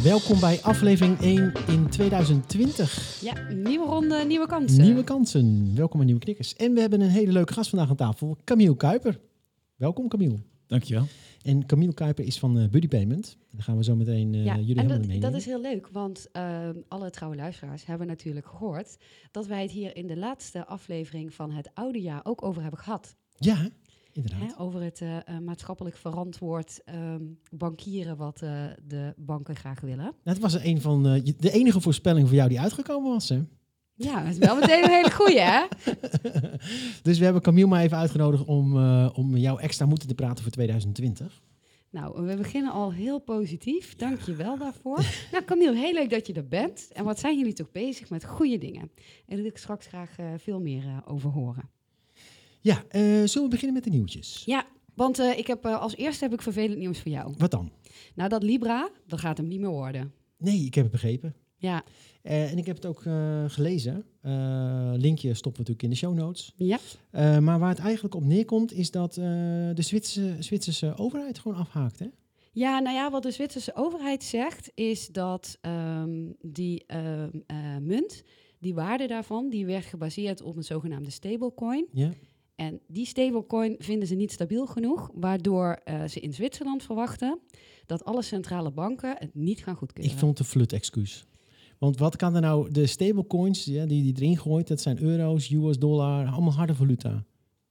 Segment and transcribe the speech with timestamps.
[0.00, 3.18] Eh, welkom bij aflevering 1 in 2020.
[3.20, 4.82] Ja, nieuwe ronde, nieuwe kansen.
[4.82, 5.74] Nieuwe kansen.
[5.74, 6.54] Welkom bij Nieuwe Knikkers.
[6.54, 9.20] En we hebben een hele leuke gast vandaag aan tafel, Camille Kuiper.
[9.76, 10.38] Welkom Camille.
[10.66, 11.06] Dankjewel.
[11.42, 13.36] En Camille Kuiper is van eh, Buddy Payment.
[13.50, 15.30] Dan gaan we zo meteen eh, ja, jullie en helemaal dat, meenemen.
[15.30, 18.96] dat is heel leuk, want ehm, alle trouwe luisteraars hebben natuurlijk gehoord
[19.30, 22.80] dat wij het hier in de laatste aflevering van het oude jaar ook over hebben
[22.80, 23.16] gehad.
[23.38, 23.68] Ja,
[24.22, 24.56] inderdaad.
[24.56, 29.96] Hè, over het eh, eh, maatschappelijk verantwoord ehm, bankieren wat eh, de banken graag willen.
[29.96, 31.02] Nou, het was een van
[31.38, 33.28] de enige voorspelling voor jou die uitgekomen was.
[33.28, 33.42] Hè?
[33.94, 35.66] Ja, dat is wel meteen een hele goeie, hè?
[37.02, 38.76] Dus we hebben Camille maar even uitgenodigd om,
[39.08, 41.42] om jou extra moeten te praten voor 2020.
[41.90, 43.96] Nou, we beginnen al heel positief.
[43.96, 45.04] Dank je wel daarvoor.
[45.32, 46.88] nou, Camille, heel leuk dat je er bent.
[46.92, 48.82] En wat zijn jullie toch bezig met goede dingen?
[48.82, 48.90] En
[49.26, 51.70] daar wil ik straks graag veel meer over horen.
[52.60, 54.42] Ja, eh, zullen we beginnen met de nieuwtjes?
[54.46, 57.34] Ja, want eh, ik heb, eh, als eerste heb ik vervelend nieuws voor jou.
[57.38, 57.70] Wat dan?
[58.14, 60.12] Nou, dat Libra, dat gaat hem niet meer worden.
[60.38, 61.34] Nee, ik heb het begrepen.
[61.56, 61.84] Ja,
[62.22, 63.02] en ik heb het ook
[63.52, 64.04] gelezen.
[65.00, 66.54] Linkje stoppen we natuurlijk in de show notes.
[66.56, 66.78] ja.
[67.40, 71.98] Maar waar het eigenlijk op neerkomt, is dat de Zwitserse, Zwitserse overheid gewoon afhaakt.
[71.98, 72.06] Hè?
[72.52, 78.22] ja, nou ja, wat de Zwitserse overheid zegt, is dat ehm, die ehm, eh, munt,
[78.58, 81.86] die waarde daarvan, die werd gebaseerd op een zogenaamde stablecoin.
[81.92, 82.12] Ja.
[82.60, 87.38] En die stablecoin vinden ze niet stabiel genoeg, waardoor eh, ze in Zwitserland verwachten
[87.86, 90.12] dat alle centrale banken het niet gaan goedkeuren.
[90.12, 91.24] Ik vond het een flut excuus.
[91.78, 95.50] Want wat kan er nou, de stablecoins ja, die die erin gooit, dat zijn euro's,
[95.50, 97.24] US dollar, allemaal harde valuta.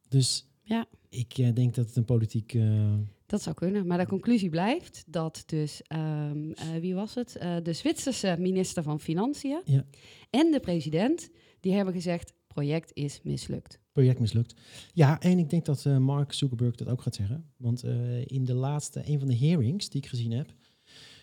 [0.07, 0.85] Dus Ja.
[1.09, 2.53] ik eh, denk dat het een politiek...
[2.53, 2.93] eh,
[3.25, 7.38] Dat zou kunnen, maar de conclusie blijft dat dus, ehm, eh, wie was het?
[7.63, 9.85] De Zwitserse minister van Financiën Ja.
[10.29, 11.29] en de president,
[11.59, 13.79] die hebben gezegd, project is mislukt.
[13.91, 14.53] project mislukt.
[14.93, 17.45] Ja, en ik denk dat eh, Mark Zuckerberg dat ook gaat zeggen.
[17.57, 20.53] Want eh, in de laatste, een van de hearings die ik gezien heb,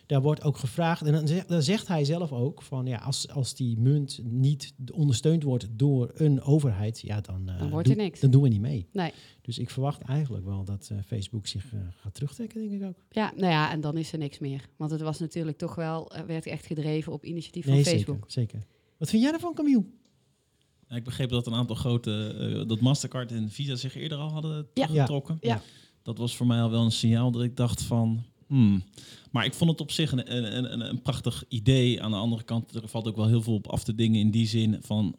[0.06, 3.28] daar wordt ook gevraagd, en dan zegt, dan zegt hij zelf ook van ja, als,
[3.28, 7.96] als die munt niet ondersteund wordt door een overheid, ja, dan, eh, Dan wordt er
[7.96, 8.20] niks.
[8.20, 8.86] dan doen we niet mee.
[8.92, 9.12] Nee.
[9.42, 12.96] Dus ik verwacht eigenlijk wel dat Facebook zich gaat terugtrekken, denk ik ook.
[13.10, 14.68] Ja, nou ja, en dan is er niks meer.
[14.76, 18.24] Want het was natuurlijk toch wel, werd echt gedreven op initiatief Nee, van Facebook.
[18.30, 18.66] zeker, zeker.
[18.98, 19.84] Wat vind jij ervan, Camille?
[20.88, 24.30] Ja, ik begreep dat een aantal grote, eh, dat Mastercard en Visa zich eerder al
[24.32, 24.86] hadden Ja.
[24.86, 25.38] teruggetrokken.
[25.40, 25.62] Ja.
[26.02, 28.82] Dat was voor mij al wel een signaal dat ik dacht van, hmm.
[29.30, 32.02] Maar ik vond het op zich een, een, een, een prachtig idee.
[32.02, 34.30] Aan de andere kant, er valt ook wel heel veel op af te dingen in
[34.30, 35.16] die zin van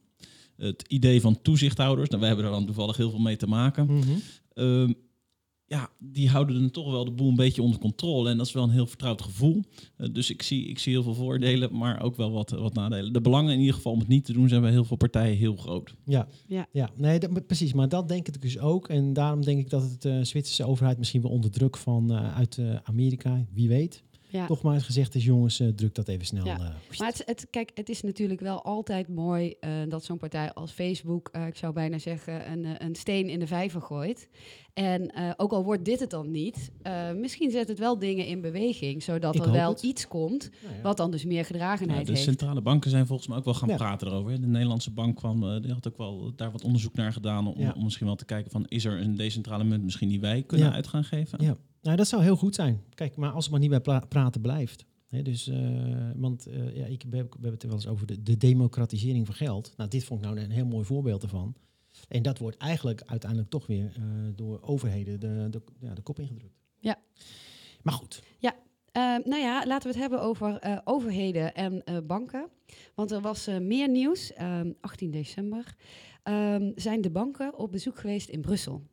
[0.56, 2.08] het idee van toezichthouders.
[2.10, 4.02] Nou, wij hebben er dan toevallig heel veel mee te maken.
[4.54, 4.94] Ehm,
[5.68, 8.30] ja, die houden dan toch wel de boel een beetje onder controle.
[8.30, 9.64] En dat is wel een heel vertrouwd gevoel.
[9.98, 13.14] Eh, dus ik zie, ik zie heel veel voordelen, maar ook wel wat, wat nadelen.
[13.14, 15.38] De belangen in ieder geval om het niet te doen zijn bij heel veel partijen
[15.38, 15.96] heel groot.
[16.06, 16.68] Ja, Ja.
[16.72, 16.90] ja.
[16.96, 17.74] nee, dat, precies.
[17.74, 18.90] Maar dat denk ik dus ook.
[18.90, 22.36] En daarom denk ik dat het de Zwitserse overheid misschien wel onder druk van eh,
[22.38, 24.46] uit eh, Amerika, wie weet, Ja.
[24.46, 26.46] toch maar eens gezegd is, jongens, eh, druk dat even snel.
[26.46, 26.54] Ja.
[26.60, 30.54] eh, Maar het, het, kijk, het is natuurlijk wel altijd mooi eh, dat zo'n partij
[30.54, 34.30] als Facebook, eh, ik zou bijna zeggen, een, een steen in de vijver gooit.
[34.74, 38.26] En eh, ook al wordt dit het dan niet, eh, misschien zet het wel dingen
[38.26, 39.82] in beweging, zodat Ik er wel het.
[39.84, 40.82] iets komt nou ja.
[40.82, 42.24] wat dan dus meer Ja, gedragenheid de heeft.
[42.24, 43.76] centrale banken zijn volgens mij ook wel gaan Ja.
[43.76, 44.32] praten erover.
[44.32, 44.40] hè.
[44.40, 47.60] De Nederlandse bank kwam, eh, die had ook wel daar wat onderzoek naar gedaan om,
[47.62, 47.74] Ja.
[47.78, 50.68] om misschien wel te kijken van is er een decentrale munt misschien die wij kunnen
[50.68, 50.74] Ja.
[50.74, 51.44] uit gaan geven.
[51.44, 51.58] Ja.
[51.82, 52.82] Nou, dat zou heel goed zijn.
[52.94, 54.86] Kijk, maar als het maar niet bij praten blijft.
[55.10, 59.26] Dus, eh, want eh, ja, ik, we, hebben- het wel eens over de, de democratisering
[59.26, 59.74] van geld.
[59.78, 61.56] Nou, dit vond ik nou een heel mooi voorbeeld ervan.
[62.08, 64.04] En dat wordt eigenlijk uiteindelijk toch weer eh,
[64.36, 66.60] door overheden de, de, ja, de kop ingedrukt.
[66.80, 67.00] Ja.
[67.82, 68.24] Maar goed.
[68.92, 72.50] Eh, nou ja, laten we het hebben over overheden en banken.
[72.96, 74.34] Want er was meer nieuws.
[74.34, 75.76] Ehm, 18 december
[76.24, 78.84] ehm, zijn de banken op bezoek geweest in Brussel.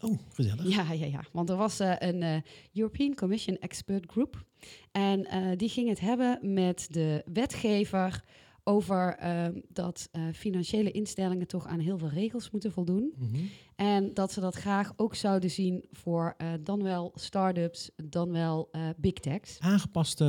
[0.00, 0.68] Oh, gezellig.
[0.68, 1.24] Ja, ja, ja.
[1.32, 2.36] Want er was eh, een eh,
[2.72, 4.44] European Commission Expert Group.
[4.92, 8.24] En eh, die ging het hebben met de wetgever
[8.64, 13.12] over ehm, dat financiële instellingen toch aan heel veel regels moeten voldoen.
[13.16, 13.36] Mhm.
[13.76, 19.12] En dat ze dat graag ook zouden zien voor dan wel start-ups, dan wel big
[19.12, 19.58] techs.
[19.58, 20.24] Aangepaste...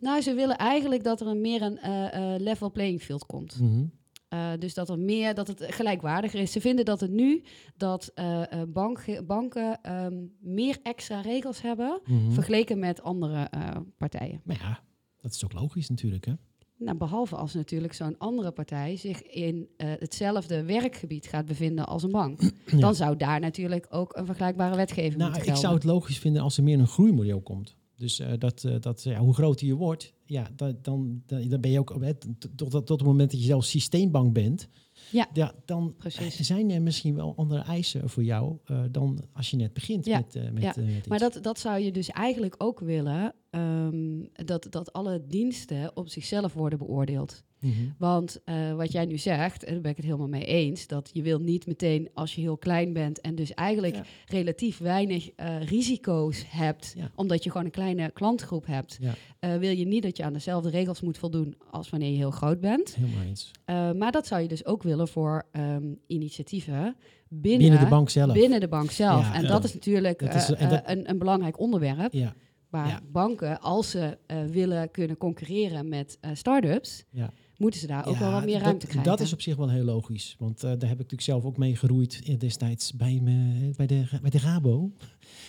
[0.00, 3.60] Nou, ze willen eigenlijk dat er een meer een level playing field komt.
[3.60, 3.84] Mhm.
[4.28, 6.52] Eh, dus dat er meer, dat het gelijkwaardiger is.
[6.52, 7.42] Ze vinden dat het nu
[7.76, 12.30] dat eh, eh, bank, banken ehm, meer extra regels hebben Mhm.
[12.30, 13.48] vergeleken met andere
[13.96, 14.40] partijen.
[14.44, 14.80] Maar ja,
[15.20, 16.32] dat is ook logisch natuurlijk, hè?
[16.78, 22.10] Nou, behalve als natuurlijk zo'n andere partij zich in hetzelfde werkgebied gaat bevinden als een
[22.10, 22.40] bank.
[22.66, 22.78] Ja.
[22.78, 26.42] Dan zou daar natuurlijk ook een vergelijkbare wetgeving Nou, moeten ik zou het logisch vinden
[26.42, 27.76] als er meer een groeimodel komt.
[27.96, 31.70] Dus eh, dat, eh, dat ja, hoe groter je wordt, ja, dan, dan, dan ben
[31.70, 34.68] je ook, hè, tot, tot, tot het moment dat je zelf systeembank bent,
[35.10, 35.54] Ja.
[35.64, 36.40] dan Precies.
[36.40, 40.16] zijn er misschien wel andere eisen voor jou eh, dan als je net begint Ja,
[40.18, 40.74] met, met, ja.
[40.76, 45.96] met Maar dat, dat zou je dus eigenlijk ook willen, ehm, dat, dat alle diensten
[45.96, 47.42] op zichzelf worden beoordeeld.
[47.64, 47.72] Mhm.
[47.98, 51.10] Want eh, wat jij nu zegt, en daar ben ik het helemaal mee eens, dat
[51.12, 54.02] je wil niet meteen als je heel klein bent en dus eigenlijk Ja.
[54.26, 57.10] relatief weinig eh, risico's hebt, Ja.
[57.14, 59.14] omdat je gewoon een kleine klantgroep hebt, Ja.
[59.38, 62.30] eh, wil je niet dat je aan dezelfde regels moet voldoen als wanneer je heel
[62.30, 62.94] groot bent.
[62.94, 63.50] Helemaal eens.
[63.98, 66.96] Maar dat zou je dus ook willen voor ehm, initiatieven
[67.28, 68.32] binnen, Binnen de bank zelf.
[68.32, 69.32] binnen de bank zelf.
[69.34, 72.12] En dat is natuurlijk Dat is- en dat- een, een belangrijk onderwerp.
[72.12, 72.34] Ja,
[72.70, 73.00] Waar Ja.
[73.12, 74.18] banken, als ze
[74.50, 77.30] willen kunnen concurreren met eh start-ups, ja.
[77.58, 79.10] Moeten ze daar ook wel wat meer dat- ruimte krijgen.
[79.10, 80.36] Dat is op zich wel heel logisch.
[80.38, 83.86] Want eh, daar heb ik natuurlijk zelf ook mee geroeid eh, destijds bij, me, bij,
[83.86, 84.90] de, bij de Rabo.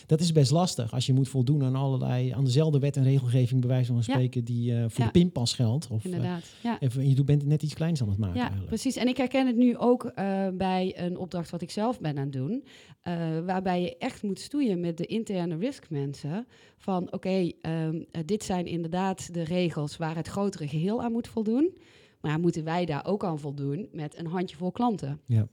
[0.06, 3.60] Dat is best lastig als je moet voldoen aan allerlei, aan dezelfde wet en regelgeving,
[3.62, 5.88] bij wijze van spreken, die eh, voor de pinpas geldt.
[5.88, 6.44] Of, eh, Inderdaad.
[6.64, 6.80] Ja.
[6.80, 8.70] even, je bent net iets kleins aan het maken Ja, eigenlijk.
[8.70, 8.96] precies.
[8.96, 12.24] En ik herken het nu ook eh, bij een opdracht wat ik zelf ben aan
[12.24, 12.64] het doen.
[13.02, 13.14] eh,
[13.46, 16.48] waarbij je echt moet stoeien met de interne riskmensen.
[16.78, 21.28] Van oké, ehm, eh, dit zijn inderdaad de regels waar het grotere geheel aan moet
[21.28, 21.78] voldoen.
[22.26, 25.20] Maar moeten wij daar ook aan voldoen met een handjevol klanten?
[25.26, 25.48] Ja.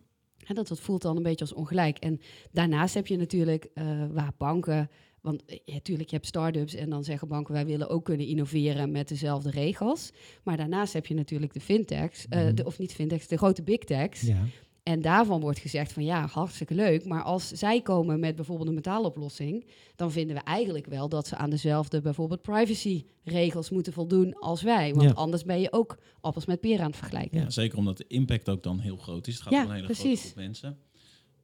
[0.46, 1.98] En dat, dat voelt dan een beetje als ongelijk.
[1.98, 2.20] En
[2.50, 4.90] daarnaast heb je natuurlijk eh, waar banken.
[5.20, 7.54] Want eh, ja, natuurlijk, je hebt start-ups en dan zeggen banken...
[7.54, 10.10] wij willen ook kunnen innoveren met dezelfde regels.
[10.42, 12.54] Maar daarnaast heb je natuurlijk de fintechs, eh, Mhm.
[12.54, 14.20] de, of niet fintechs, de grote big techs.
[14.20, 14.44] Ja.
[14.82, 17.04] En daarvan wordt gezegd van ja, hartstikke leuk.
[17.04, 19.66] Maar als zij komen met bijvoorbeeld een betaaloplossing...
[19.96, 24.94] dan vinden we eigenlijk wel dat ze aan dezelfde bijvoorbeeld privacyregels moeten voldoen als wij.
[24.94, 25.14] Want Ja.
[25.14, 27.40] anders ben je ook appels met peren aan het vergelijken.
[27.40, 27.50] Ja.
[27.50, 29.34] Zeker omdat de impact ook dan heel groot is.
[29.34, 30.22] Het gaat Ja, om een hele grote precies.
[30.22, 30.78] groep mensen.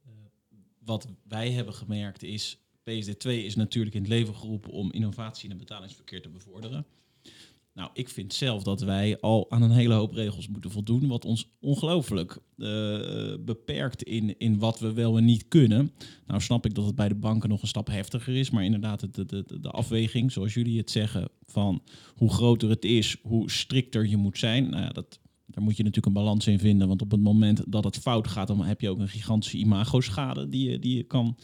[0.05, 0.11] Eh,
[0.85, 5.49] wat wij hebben gemerkt is, PSD2 is natuurlijk in het leven geroepen om innovatie in
[5.49, 6.85] het betalingsverkeer te bevorderen.
[7.79, 11.25] Nou, ik vind zelf dat wij al aan een hele hoop regels moeten voldoen, wat
[11.25, 12.67] ons ongelooflijk eh,
[13.39, 15.91] beperkt in, in wat we wel en niet kunnen.
[16.27, 19.15] Nou snap ik dat het bij de banken nog een stap heftiger is, maar inderdaad
[19.15, 21.81] de, de, de afweging, zoals jullie het zeggen, van
[22.15, 24.69] hoe groter het is, hoe strikter je moet zijn.
[24.69, 27.71] Nou ja, dat, daar moet je natuurlijk een balans in vinden, want op het moment
[27.71, 31.03] dat het fout gaat, dan heb je ook een gigantische imago-schade die je, die je
[31.03, 31.37] kan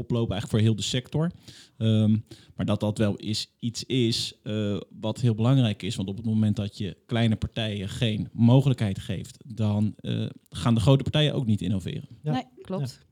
[0.00, 1.30] oplopen eigenlijk voor heel de sector.
[1.78, 2.16] Ehm,
[2.56, 5.96] maar dat dat wel is, iets is eh, wat heel belangrijk is.
[5.96, 10.80] Want op het moment dat je kleine partijen geen mogelijkheid geeft, dan eh, gaan de
[10.80, 12.08] grote partijen ook niet innoveren.
[12.22, 12.32] Ja.
[12.32, 13.08] Nee, klopt.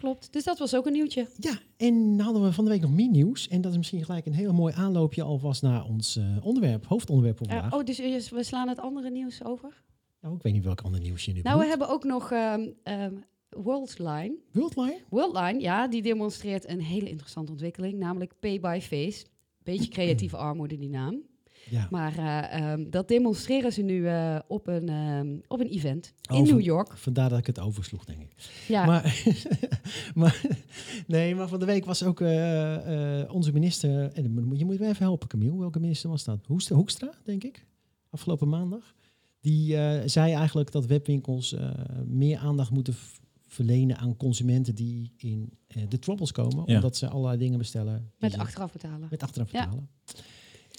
[0.00, 0.32] Klopt.
[0.32, 1.26] Dus dat was ook een nieuwtje.
[1.38, 3.48] Ja, en dan hadden we van de week nog meer nieuws.
[3.48, 7.40] En dat is misschien gelijk een heel mooi aanloopje alvast naar ons eh, onderwerp, hoofdonderwerp
[7.40, 7.74] Eh, vandaag.
[7.74, 9.82] oh, dus we slaan het andere nieuws over?
[10.20, 12.68] Nou, ik weet niet welk ander nieuws je nu Nou, we hebben ook nog ehm
[12.82, 13.14] ehm,
[13.50, 14.34] Worldline.
[14.52, 15.00] Worldline?
[15.08, 19.24] Worldline, ja, die demonstreert een hele interessante ontwikkeling, namelijk Pay by Face.
[19.62, 21.22] Beetje creatieve armoede, die naam.
[21.70, 21.88] Ja.
[21.90, 26.36] Maar eh, ehm, dat demonstreren ze nu eh, op, een, ehm, op een event in
[26.36, 26.96] Over- New York.
[26.96, 28.32] Vandaar dat ik het oversloeg, denk ik.
[28.68, 29.24] Ja, Maar,
[30.14, 30.42] maar,
[31.06, 34.12] nee, maar van de week was ook eh, onze minister...
[34.12, 34.22] En
[34.52, 35.58] je moet me even helpen, Camille.
[35.58, 36.46] Welke minister was dat?
[36.46, 37.66] Hoekstra, Hoekstra, denk ik.
[38.10, 38.94] Afgelopen maandag.
[39.40, 39.76] Die
[40.08, 41.56] zei eigenlijk dat webwinkels
[42.06, 42.94] meer aandacht moeten
[43.52, 46.62] verlenen aan consumenten die in eh, de troubles komen.
[46.66, 46.74] Ja.
[46.74, 48.10] Omdat ze allerlei dingen bestellen.
[48.18, 49.06] met achteraf betalen.
[49.10, 49.60] met achteraf Ja.
[49.64, 49.88] betalen.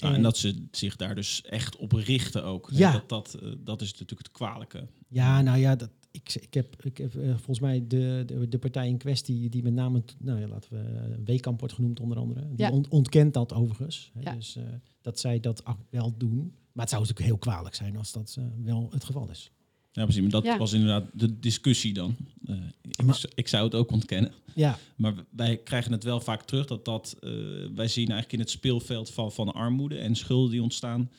[0.01, 2.69] Nou, en dat ze zich daar dus echt op richten ook.
[2.71, 2.77] hè.
[2.77, 2.91] Ja.
[2.91, 4.87] Dat, dat, eh, dat is natuurlijk het kwalijke.
[5.07, 8.57] Ja, nou ja, dat, ik, ik heb, ik heb eh, volgens mij de, de, de
[8.59, 12.17] partij in kwestie, die met name, nou ja, laten we, eh, Weekamp wordt genoemd onder
[12.17, 12.39] andere.
[12.47, 12.71] Die Ja.
[12.71, 14.11] ont- ontkent dat overigens.
[14.13, 14.35] Hè, Ja.
[14.35, 14.63] Dus eh,
[15.01, 16.37] dat zij dat wel doen.
[16.71, 19.51] Maar het zou natuurlijk heel kwalijk zijn als dat eh, wel het geval is.
[19.93, 20.21] Ja, precies.
[20.21, 20.57] Maar dat Ja.
[20.57, 22.15] was inderdaad de discussie dan.
[22.45, 24.31] Eh, ik, Maar- ik zou het ook ontkennen.
[24.55, 27.29] Ja, Maar wij krijgen het wel vaak terug dat dat eh,
[27.75, 31.10] wij zien eigenlijk in het speelveld van, van armoede en schulden die ontstaan.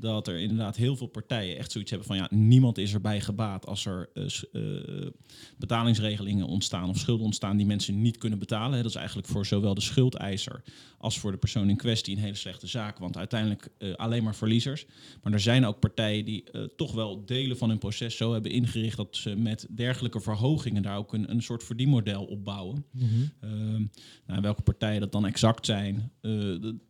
[0.00, 3.66] Dat er inderdaad heel veel partijen echt zoiets hebben van ja, niemand is erbij gebaat
[3.66, 5.10] als er eh, eh,
[5.56, 8.76] betalingsregelingen ontstaan of schulden ontstaan die mensen niet kunnen betalen.
[8.76, 8.82] Hè.
[8.82, 10.62] Dat is eigenlijk voor zowel de schuldeiser
[10.98, 12.98] als voor de persoon in kwestie een hele slechte zaak.
[12.98, 14.86] Want uiteindelijk eh, alleen maar verliezers.
[15.22, 16.44] Maar er zijn ook partijen die
[16.76, 20.96] toch wel delen van hun proces zo hebben ingericht dat ze met dergelijke verhogingen daar
[20.96, 22.84] ook een, een soort verdienmodel op bouwen.
[22.92, 23.04] Mhm.
[23.40, 23.84] Ehm,
[24.26, 26.12] nou, welke partijen dat dan exact zijn,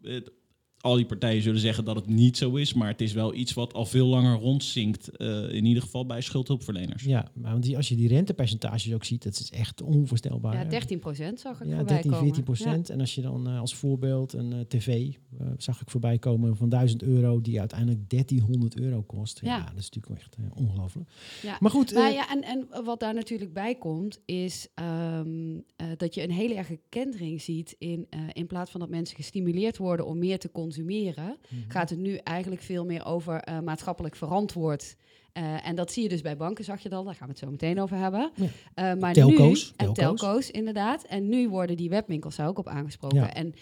[0.02, 0.30] het-
[0.80, 3.52] al die partijen zullen zeggen dat het niet zo is, maar het is wel iets
[3.52, 7.02] wat al veel langer rondzinkt, eh, in ieder geval bij schuldhulpverleners.
[7.04, 10.54] Ja, maar want die, als je die rentepercentages ook ziet, dat is echt onvoorstelbaar.
[10.54, 12.44] Ja, 13 procent zag ik Ja, voorbij 13, 14 komen.
[12.44, 12.90] procent.
[12.90, 15.12] En als je dan eh, als voorbeeld een eh, tv,
[15.56, 19.40] zag ik voorbij komen van 1000 euro, die uiteindelijk 1300 euro kost.
[19.42, 19.64] Ja, Ja.
[19.64, 21.08] dat is natuurlijk echt ongelooflijk.
[21.42, 21.56] Ja.
[21.60, 26.14] Maar goed, Maar ja, en, en wat daar natuurlijk bij komt, is ehm, eh, dat
[26.14, 30.06] je een hele erge kentering ziet in, eh, in plaats van dat mensen gestimuleerd worden
[30.06, 31.70] om meer te consumeren, mhm.
[31.70, 34.96] gaat het nu eigenlijk veel meer over eh, maatschappelijk verantwoord.
[35.32, 37.42] Eh, en dat zie je dus bij banken, zag je dan, daar gaan we het
[37.42, 38.30] zo meteen over hebben.
[38.34, 38.46] Ja.
[38.74, 40.20] Eh, maar Telco's, nu, en telco's.
[40.20, 41.04] telco's, inderdaad.
[41.04, 43.18] En nu worden die webwinkels daar ook op aangesproken.
[43.18, 43.32] Ja.
[43.32, 43.54] En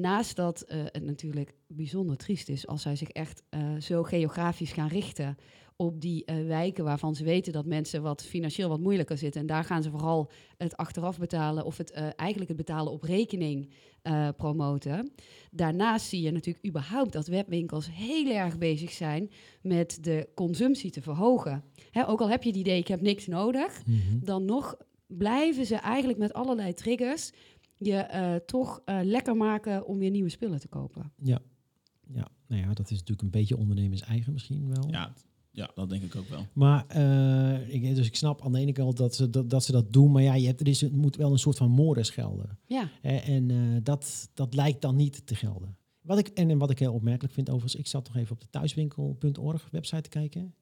[0.00, 3.42] naast dat het natuurlijk bijzonder triest is als zij zich echt
[3.78, 5.36] zo geografisch gaan richten
[5.76, 9.40] op die eh, wijken waarvan ze weten dat mensen wat financieel wat moeilijker zitten.
[9.40, 13.02] En daar gaan ze vooral het achteraf betalen of het eh, eigenlijk het betalen op
[13.02, 13.70] rekening
[14.02, 15.12] eh, promoten.
[15.50, 19.30] Daarnaast zie je natuurlijk überhaupt dat webwinkels heel erg bezig zijn
[19.62, 21.64] met de consumptie te verhogen.
[21.90, 24.18] Hè, ook al heb je het idee, ik heb niks nodig, mhm.
[24.24, 24.76] dan nog
[25.06, 27.32] blijven ze eigenlijk met allerlei triggers
[27.78, 31.12] je eh, toch eh, lekker maken om weer nieuwe spullen te kopen.
[31.22, 31.42] ja.
[32.06, 34.90] ja, nou ja, dat is natuurlijk een beetje ondernemers eigen misschien wel.
[34.90, 35.14] Ja,
[35.54, 36.46] ja, dat denk ik ook wel.
[36.52, 39.72] Maar eh, ik, dus ik snap aan de ene kant dat ze dat, dat, ze
[39.72, 42.10] dat doen, maar ja, je hebt, er is, het moet wel een soort van mores
[42.10, 42.58] gelden.
[42.66, 45.76] Ja, Hè, en eh, dat, dat lijkt dan niet te gelden.
[46.00, 48.40] Wat ik, en, en wat ik heel opmerkelijk vind overigens, ik zat nog even op
[48.40, 50.54] de thuiswinkel.org website te kijken.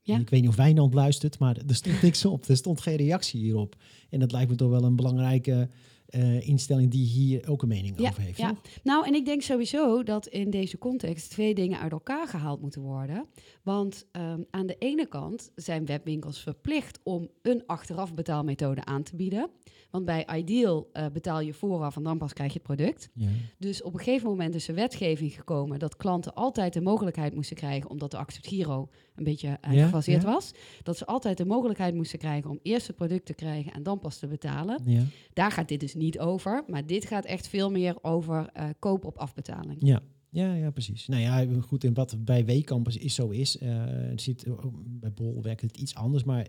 [0.00, 0.14] Ja.
[0.14, 2.48] En ik weet niet of Wijnand luistert, maar er stond niks op.
[2.48, 3.76] Er stond geen reactie hierop.
[4.10, 5.68] En dat lijkt me toch wel een belangrijke
[6.06, 8.38] eh, instelling die hier ook een mening Ja, over heeft.
[8.38, 8.48] ja.
[8.48, 8.58] toch?
[8.82, 12.80] Nou, en ik denk sowieso dat in deze context twee dingen uit elkaar gehaald moeten
[12.82, 13.26] worden.
[13.62, 19.16] Want ehm, aan de ene kant zijn webwinkels verplicht om een achteraf betaalmethode aan te
[19.16, 19.50] bieden.
[19.90, 23.08] Want bij Ideal eh, betaal je vooraf en dan pas krijg je het product.
[23.14, 23.28] Ja.
[23.58, 27.56] Dus op een gegeven moment is er wetgeving gekomen dat klanten altijd de mogelijkheid moesten
[27.56, 30.32] krijgen, omdat de Accept Giro een beetje eh, Ja, gefaseerd ja.
[30.32, 33.82] was, dat ze altijd de mogelijkheid moesten krijgen om eerst het product te krijgen en
[33.82, 34.80] dan pas te betalen.
[34.84, 35.02] Ja.
[35.32, 39.04] Daar gaat dit dus niet over, maar dit gaat echt veel meer over eh, koop
[39.04, 39.76] op afbetaling.
[39.78, 40.02] Ja.
[40.30, 41.06] Ja, ja, precies.
[41.06, 45.12] Nou ja, goed, en wat bij W-campus is zo is, eh, het zit, ook bij
[45.12, 46.46] Bol werkt het iets anders, maar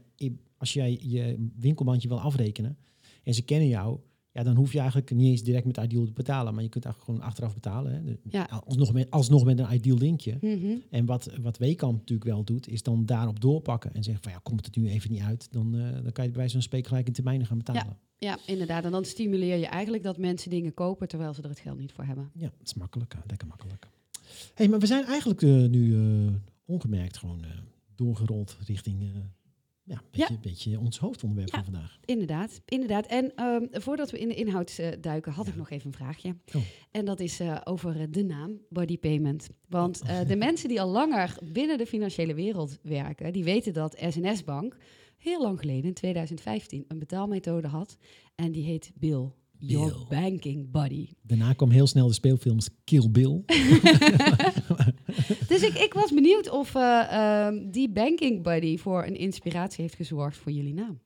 [0.57, 2.77] als jij je winkelmandje wil afrekenen
[3.23, 3.99] en ze kennen jou,
[4.37, 6.85] ja, dan hoef je eigenlijk niet eens direct met Ideal te betalen, maar je kunt
[6.85, 7.91] eigenlijk gewoon achteraf betalen.
[7.91, 8.15] Hè.
[8.29, 8.43] Ja.
[8.65, 10.37] Alsnog, met, alsnog met een Ideal linkje.
[10.41, 10.75] Mhm.
[10.89, 14.39] En wat, wat Wekamp natuurlijk wel doet, is dan daarop doorpakken en zeggen van ja,
[14.43, 16.87] komt het nu even niet uit, dan, eh, dan kan je bij wijze van spreken
[16.87, 17.97] gelijk in termijnen gaan betalen.
[18.17, 18.83] Ja, inderdaad.
[18.83, 21.91] En dan stimuleer je eigenlijk dat mensen dingen kopen terwijl ze er het geld niet
[21.91, 22.29] voor hebben.
[22.33, 23.87] Ja, dat is makkelijk, hè, lekker makkelijk.
[24.53, 26.33] hey, maar we zijn eigenlijk eh, nu eh,
[26.65, 27.49] ongemerkt gewoon eh,
[27.95, 29.09] doorgerold richting eh,
[29.87, 30.39] ja, een beetje, Ja.
[30.41, 31.63] beetje ons hoofdonderwerp Ja.
[31.63, 31.97] van vandaag.
[32.05, 33.05] Inderdaad, inderdaad.
[33.05, 36.35] En ehm, voordat we in de inhoud eh, duiken, had ik nog even een vraagje.
[36.55, 36.61] Oh.
[36.91, 39.49] En dat is eh, over eh, de naam Body Payment.
[39.69, 40.27] Want Oh.
[40.27, 44.77] de mensen die al langer binnen de financiële wereld werken, die weten dat SNS Bank
[45.17, 47.97] heel lang geleden, in 2015, een betaalmethode had.
[48.35, 49.29] En die heet Bill.
[49.59, 50.19] Your Bill.
[50.21, 51.07] Banking Buddy.
[51.21, 53.43] Daarna kwam heel snel de speelfilms Kill Bill.
[55.47, 59.95] Dus ik, ik was benieuwd of eh, ehm, die Banking Buddy voor een inspiratie heeft
[59.95, 60.99] gezorgd voor jullie naam.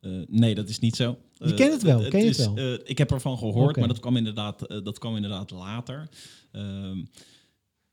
[0.00, 1.18] Eh, nee, dat is niet zo.
[1.32, 2.56] Je Eh, kent het wel, ken je het is, wel?
[2.56, 6.08] eh, ik heb ervan gehoord, maar dat kwam inderdaad, eh, dat kwam inderdaad later.
[6.52, 7.04] Ehm,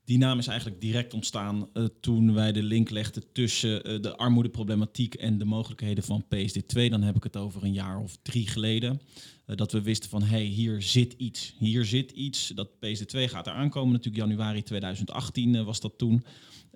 [0.05, 4.15] die naam is eigenlijk direct ontstaan eh, toen wij de link legden tussen eh, de
[4.15, 6.89] armoedeproblematiek en de mogelijkheden van PSD2.
[6.89, 9.01] Dan heb ik het over een jaar of drie geleden.
[9.45, 11.55] Eh, dat we wisten van, hé, hey, hier zit iets.
[11.59, 12.47] Hier zit iets.
[12.47, 13.91] Dat PSD2 gaat eraan komen.
[13.91, 16.25] Natuurlijk januari 2018 eh, was dat toen.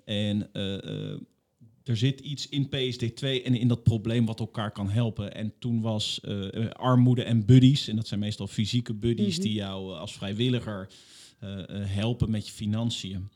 [0.04, 0.52] En
[1.84, 5.34] er zit iets in PSD2 en in dat probleem wat elkaar kan helpen.
[5.34, 6.20] En toen was
[6.72, 9.42] armoede en buddies, en dat zijn meestal fysieke buddies Mhm.
[9.46, 10.88] die jou als vrijwilliger
[11.86, 13.28] helpen met je financiën.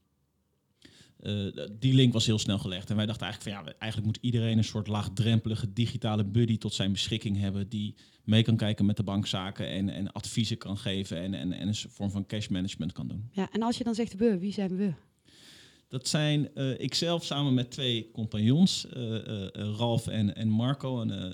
[1.22, 2.90] Eh, die link was heel snel gelegd.
[2.90, 6.74] En wij dachten eigenlijk van ja, eigenlijk moet iedereen een soort laagdrempelige digitale buddy tot
[6.74, 7.68] zijn beschikking hebben.
[7.68, 7.94] Die
[8.24, 11.74] mee kan kijken met de bankzaken en, en adviezen kan geven en, en, en een
[11.74, 13.28] vorm van cash management kan doen.
[13.32, 14.92] Ja, en als je dan zegt we, wie zijn we?
[15.88, 21.02] Dat zijn eh ikzelf samen met twee compagnons, eh, eh, eh, Ralf en, en Marco,
[21.02, 21.32] eh, eh,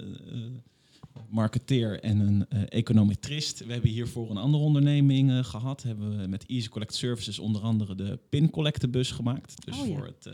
[1.31, 3.65] marketeer en een eh, econometrist.
[3.65, 5.83] We hebben hiervoor een andere onderneming eh, gehad.
[5.83, 9.65] Hebben we met Easy Collect Services onder andere de pin collectebus gemaakt.
[9.65, 9.95] Dus Oh ja.
[9.95, 10.27] voor het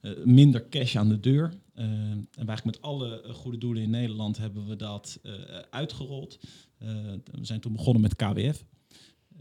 [0.00, 1.54] eh, minder cash aan de deur.
[1.74, 5.20] En eigenlijk met alle goede doelen in Nederland hebben we dat
[5.70, 6.38] uitgerold.
[6.78, 8.64] We zijn toen begonnen met KWF.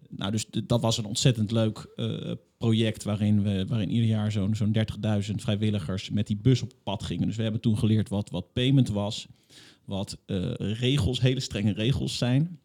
[0.09, 1.93] Nou, dus dat was een ontzettend leuk
[2.61, 4.75] project waarin we waarin ieder jaar zo'n zo'n
[5.29, 7.27] 30.000 vrijwilligers met die bus op pad gingen.
[7.27, 9.27] Dus we hebben toen geleerd wat, wat payment was,
[9.85, 12.59] wat eh, regels, hele strenge regels zijn.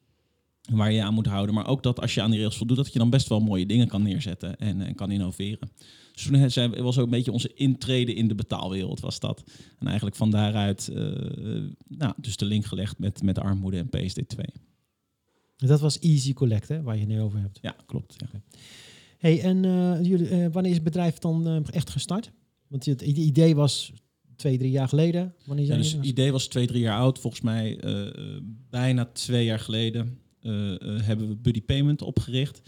[0.71, 1.55] waar je aan moet houden.
[1.55, 3.67] Maar ook dat als je aan die regels voldoet, dat je dan best wel mooie
[3.67, 5.71] dingen kan neerzetten en, en kan innoveren.
[6.13, 9.45] Dus toen zijn, was ook een beetje onze intrede in de betaalwereld, was dat.
[9.79, 10.97] En eigenlijk van daaruit uh,
[11.89, 14.63] nou, dus de link gelegd met, met armoede en PSD2.
[15.57, 17.59] Dat was Easy Collect, hè, waar je het nu over hebt.
[17.63, 18.15] Ja, klopt.
[18.19, 18.41] Ja.
[19.19, 22.31] Hey, en uh, jullie, uh, wanneer is het bedrijf dan echt gestart?
[22.69, 23.93] Want het idee was
[24.37, 25.35] twee, drie jaar geleden.
[25.45, 27.19] Wanneer ja, dus het idee was twee, drie jaar oud.
[27.19, 27.81] Volgens mij
[28.71, 30.19] bijna twee jaar geleden
[31.03, 32.63] hebben we Buddy Payment opgericht.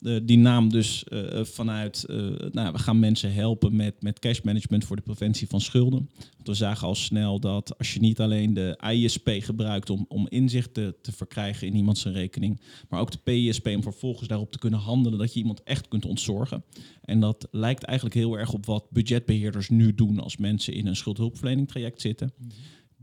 [0.00, 2.16] Uh, die naam dus uh, vanuit, uh,
[2.50, 6.10] nou, we gaan mensen helpen met, met cash management voor de preventie van schulden.
[6.34, 10.26] Want we zagen al snel dat als je niet alleen de ISP gebruikt om, om
[10.28, 14.78] inzichten te verkrijgen in iemands rekening, maar ook de PISP om vervolgens daarop te kunnen
[14.78, 16.64] handelen, dat je iemand echt kunt ontzorgen.
[17.00, 20.96] En dat lijkt eigenlijk heel erg op wat budgetbeheerders nu doen als mensen in een
[20.96, 22.32] schuldhulpverlening traject zitten.
[22.36, 22.48] -hmm.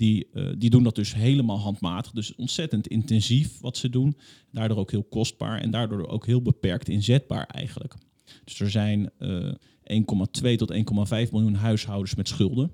[0.03, 2.11] Die, uh, die doen dat dus helemaal handmatig.
[2.11, 4.17] Dus ontzettend intensief wat ze doen.
[4.51, 7.93] Daardoor ook heel kostbaar en daardoor ook heel beperkt inzetbaar eigenlijk.
[8.43, 9.51] Dus er zijn uh,
[10.43, 10.79] 1,2 tot 1,5
[11.31, 12.71] miljoen huishoudens met schulden.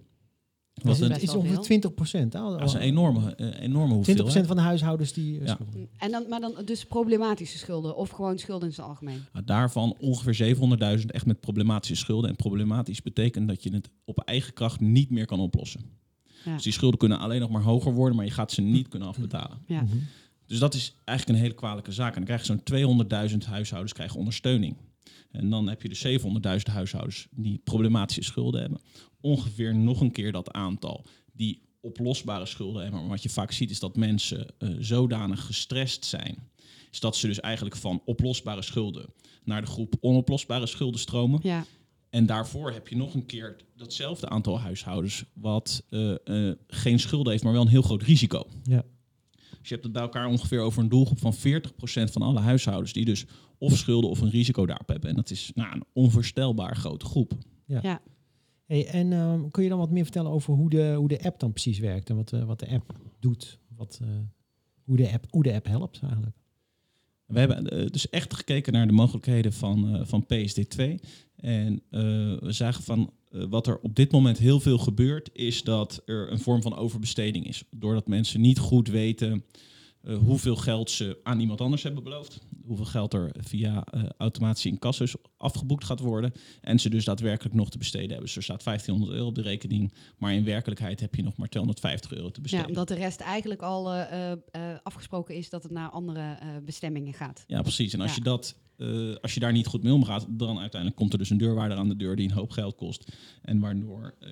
[0.83, 2.31] Wat dat is, is ongeveer 20 procent.
[2.31, 4.03] Dat is een enorme, uh, enorme hoeveelheid.
[4.03, 5.47] 20 procent van de huishoudens die ja.
[5.47, 5.89] schulden.
[5.97, 9.19] En dan, maar dan dus problematische schulden of gewoon schulden in het algemeen?
[9.33, 10.55] Nou, daarvan ongeveer
[10.99, 12.29] 700.000 echt met problematische schulden.
[12.29, 15.81] En problematisch betekent dat je het op eigen kracht niet meer kan oplossen.
[16.45, 16.53] Ja.
[16.53, 19.07] Dus die schulden kunnen alleen nog maar hoger worden, maar je gaat ze niet kunnen
[19.07, 19.57] afbetalen.
[19.65, 19.81] Ja.
[19.81, 20.07] Mm -hmm.
[20.45, 22.15] Dus dat is eigenlijk een hele kwalijke zaak.
[22.15, 24.75] En dan krijg je zo'n 200.000 huishoudens krijgen ondersteuning.
[25.31, 26.19] En dan heb je de
[26.59, 28.79] 700.000 huishoudens die problematische schulden hebben.
[29.21, 32.99] Ongeveer nog een keer dat aantal die oplosbare schulden hebben.
[32.99, 36.37] Maar wat je vaak ziet is dat mensen uh, zodanig gestrest zijn.
[36.91, 41.39] Is dat ze dus eigenlijk van oplosbare schulden naar de groep onoplosbare schulden stromen.
[41.43, 41.65] Ja.
[42.09, 47.31] En daarvoor heb je nog een keer datzelfde aantal huishoudens wat uh, uh, geen schulden
[47.31, 48.47] heeft, maar wel een heel groot risico.
[48.63, 48.83] Ja.
[49.59, 51.37] Dus je hebt het bij elkaar ongeveer over een doelgroep van 40%
[52.11, 53.25] van alle huishoudens die dus
[53.57, 55.09] of schulden of een risico daarop hebben.
[55.09, 57.33] En dat is nou, een onvoorstelbaar grote groep.
[57.65, 57.79] Ja.
[57.81, 58.01] ja.
[58.65, 61.39] Hey, en um, kun je dan wat meer vertellen over hoe de, hoe de app
[61.39, 63.59] dan precies werkt en wat, uh, wat de app doet?
[63.75, 64.01] Wat,
[64.83, 66.35] hoe, de app, hoe de app helpt eigenlijk?
[67.29, 70.83] We hebben dus echt gekeken naar de mogelijkheden van, van PSD2.
[71.35, 72.01] En uh,
[72.39, 76.39] we zagen van wat er op dit moment heel veel gebeurt, is dat er een
[76.39, 77.63] vorm van overbesteding is.
[77.69, 79.43] Doordat mensen niet goed weten
[80.03, 82.39] uh, hoeveel geld ze aan iemand anders hebben beloofd.
[82.65, 83.83] Hoeveel geld er via
[84.17, 86.33] automatische incassus afgeboekt gaat worden.
[86.61, 88.25] En ze dus daadwerkelijk nog te besteden hebben.
[88.25, 89.93] Dus er staat 1500 euro op de rekening.
[90.17, 92.65] Maar in werkelijkheid heb je nog maar 250 euro te besteden.
[92.65, 93.91] Ja, omdat de rest eigenlijk al
[94.83, 97.43] afgesproken is dat het naar andere bestemmingen gaat.
[97.47, 97.93] Ja, precies.
[97.93, 98.15] En als ja.
[98.15, 101.29] je dat uh, als je daar niet goed mee omgaat, dan uiteindelijk komt er dus
[101.29, 103.11] een deurwaarder aan de deur die een hoop geld kost.
[103.41, 104.29] En waardoor uh,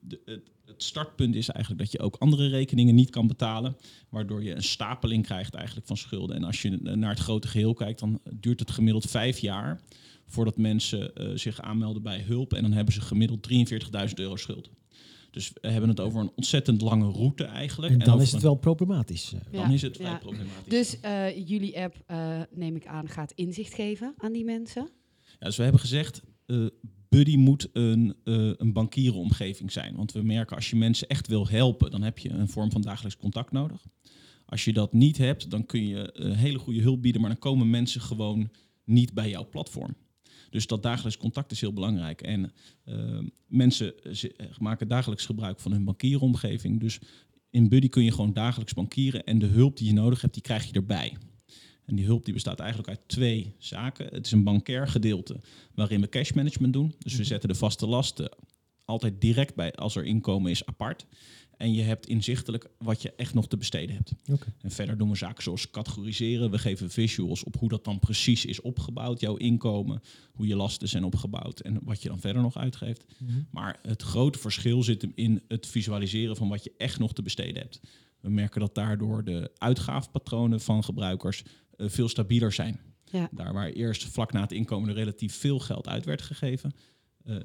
[0.00, 0.42] de, het,
[0.76, 3.76] startpunt is eigenlijk dat je ook andere rekeningen niet kan betalen.
[4.08, 6.36] Waardoor je een stapeling krijgt eigenlijk van schulden.
[6.36, 9.80] En als je naar het grote geheel kijkt, dan duurt het gemiddeld vijf jaar
[10.26, 12.52] voordat mensen uh, zich aanmelden bij hulp.
[12.52, 14.70] En dan hebben ze gemiddeld 43.000 euro schuld.
[15.30, 17.92] Dus we hebben het over een ontzettend lange route eigenlijk.
[17.92, 19.34] En dan en is het wel problematisch.
[19.50, 20.18] Dan is het vrij ja.
[20.18, 20.68] problematisch.
[20.68, 24.88] Dus uh, jullie app, uh, neem ik aan, gaat inzicht geven aan die mensen?
[25.38, 26.66] Ja, dus we hebben gezegd, uh,
[27.08, 29.96] Buddy moet een, een bankierenomgeving zijn.
[29.96, 32.82] Want we merken, als je mensen echt wil helpen, dan heb je een vorm van
[32.82, 33.86] dagelijks contact nodig.
[34.46, 37.70] Als je dat niet hebt, dan kun je hele goede hulp bieden, maar dan komen
[37.70, 38.50] mensen gewoon
[38.84, 39.96] niet bij jouw platform.
[40.50, 42.22] Dus dat dagelijks contact is heel belangrijk.
[42.22, 42.52] En
[42.84, 43.94] uh, mensen
[44.58, 46.80] maken dagelijks gebruik van hun bankieromgeving.
[46.80, 46.98] Dus
[47.50, 50.42] in Buddy kun je gewoon dagelijks bankieren en de hulp die je nodig hebt, die
[50.42, 51.16] krijg je erbij.
[51.84, 54.06] En die hulp die bestaat eigenlijk uit twee zaken.
[54.06, 55.40] Het is een bankair gedeelte
[55.74, 56.94] waarin we cash management doen.
[56.98, 58.36] Dus we zetten de vaste lasten
[58.84, 61.06] altijd direct bij als er inkomen is apart.
[61.58, 64.12] En je hebt inzichtelijk wat je echt nog te besteden hebt.
[64.30, 64.52] Okay.
[64.60, 66.50] En verder doen we zaken zoals categoriseren.
[66.50, 70.88] We geven visuals op hoe dat dan precies is opgebouwd, jouw inkomen, hoe je lasten
[70.88, 73.04] zijn opgebouwd en wat je dan verder nog uitgeeft.
[73.18, 73.46] Mm -hmm.
[73.50, 77.22] Maar het grote verschil zit hem in het visualiseren van wat je echt nog te
[77.22, 77.80] besteden hebt.
[78.20, 81.42] We merken dat daardoor de uitgaafpatronen van gebruikers
[81.76, 82.80] uh, veel stabieler zijn.
[83.04, 83.28] Ja.
[83.30, 86.72] Daar waar eerst vlak na het inkomen er relatief veel geld uit werd gegeven,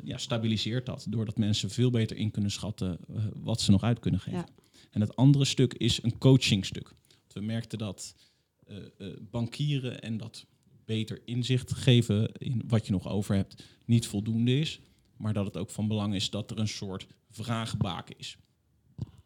[0.03, 1.05] ja, stabiliseert dat.
[1.09, 4.39] Doordat mensen veel beter in kunnen schatten uh, wat ze nog uit kunnen geven.
[4.39, 4.47] Ja.
[4.91, 6.93] En het andere stuk is een coachingstuk.
[7.33, 8.15] We merkten dat
[8.67, 8.77] uh,
[9.31, 10.45] bankieren en dat
[10.85, 14.79] beter inzicht geven in wat je nog over hebt niet voldoende is.
[15.17, 18.37] Maar dat het ook van belang is dat er een soort vraagbaken is.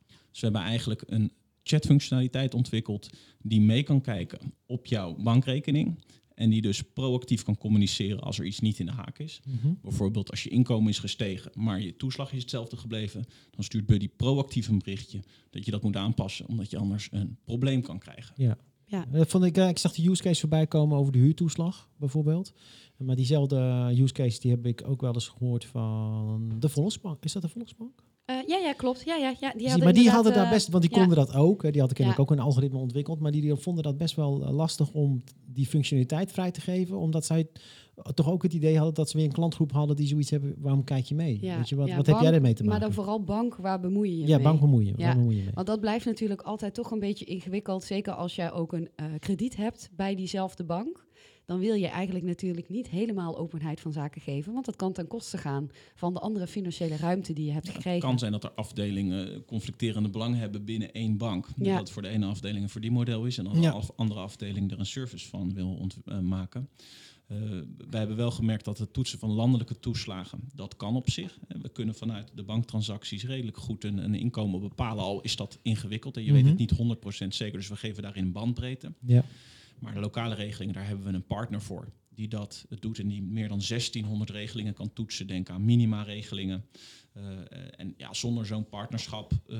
[0.09, 1.31] Dus we hebben eigenlijk een
[1.63, 3.09] chatfunctionaliteit ontwikkeld
[3.41, 6.03] die mee kan kijken op jouw bankrekening.
[6.37, 9.41] En die dus proactief kan communiceren als er iets niet in de haak is.
[9.45, 9.79] Mm -hmm.
[9.81, 13.25] Bijvoorbeeld als je inkomen is gestegen, maar je toeslag is hetzelfde gebleven.
[13.51, 17.37] Dan stuurt Buddy proactief een berichtje dat je dat moet aanpassen, omdat je anders een
[17.45, 18.33] probleem kan krijgen.
[18.37, 18.57] Ja.
[18.85, 19.05] Ja.
[19.11, 22.53] Dat vond ik, eh, ik zag de use case voorbij komen over de huurtoeslag, bijvoorbeeld.
[22.97, 27.23] Maar diezelfde use case die heb ik ook wel eens gehoord van de Volksbank.
[27.23, 28.03] Is dat de Volksbank?
[28.27, 29.01] Eh, ja, ja, klopt.
[29.05, 29.53] Ja, ja, ja.
[29.57, 30.99] Die Zie, maar die hadden daar eh, best, want die ja.
[30.99, 31.63] konden dat ook.
[31.63, 32.35] hè, Die hadden kennelijk Ja.
[32.35, 35.65] ook een algoritme ontwikkeld, maar die, die vonden dat best wel eh, lastig om die
[35.65, 37.47] functionaliteit vrij te geven, omdat zij
[38.13, 40.55] toch ook het idee hadden dat ze weer een klantgroep hadden die zoiets hebben.
[40.57, 41.37] Waarom kijk je mee?
[41.41, 42.79] Ja, Weet je, wat, wat heb jij bank, ermee te maken?
[42.79, 44.93] Maar dan vooral bank, waar bemoei je je ja, bank bemoeien.
[44.97, 45.05] Ja.
[45.05, 45.51] Waar bemoei je mee?
[45.53, 47.83] Want dat blijft natuurlijk altijd toch een beetje ingewikkeld.
[47.83, 51.05] Zeker als jij ook een eh, krediet hebt bij diezelfde bank.
[51.47, 54.53] Dan wil je eigenlijk natuurlijk niet helemaal openheid van zaken geven.
[54.53, 57.75] Want dat kan ten koste gaan van de andere financiële ruimte die je hebt Het
[57.75, 57.99] gekregen.
[57.99, 61.47] kan zijn dat er afdelingen conflicterende belangen hebben binnen één bank.
[61.55, 63.71] Dat het voor de ene afdeling een verdienmodel is en dan Ja.
[63.71, 66.69] de andere afdeling er een service van wil ont- eh, maken.
[67.27, 67.37] Eh,
[67.89, 71.37] wij hebben wel gemerkt dat het toetsen van landelijke toeslagen, dat kan op zich.
[71.47, 75.59] Eh, We kunnen vanuit de banktransacties redelijk goed een, een inkomen bepalen, al is dat
[75.61, 76.49] ingewikkeld en je weet Mhm.
[76.49, 78.91] het niet 100% zeker, dus we geven daarin bandbreedte.
[79.05, 79.23] Ja.
[79.79, 83.21] Maar de lokale regelingen, daar hebben we een partner voor die dat doet en die
[83.21, 85.27] meer dan 1600 regelingen kan toetsen.
[85.27, 86.65] Denk aan minima-regelingen.
[87.13, 89.59] Eh, eh, en ja, zonder zo'n partnerschap eh,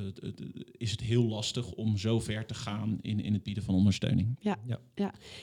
[0.72, 4.36] is het heel lastig om zo ver te gaan in, in het bieden van ondersteuning.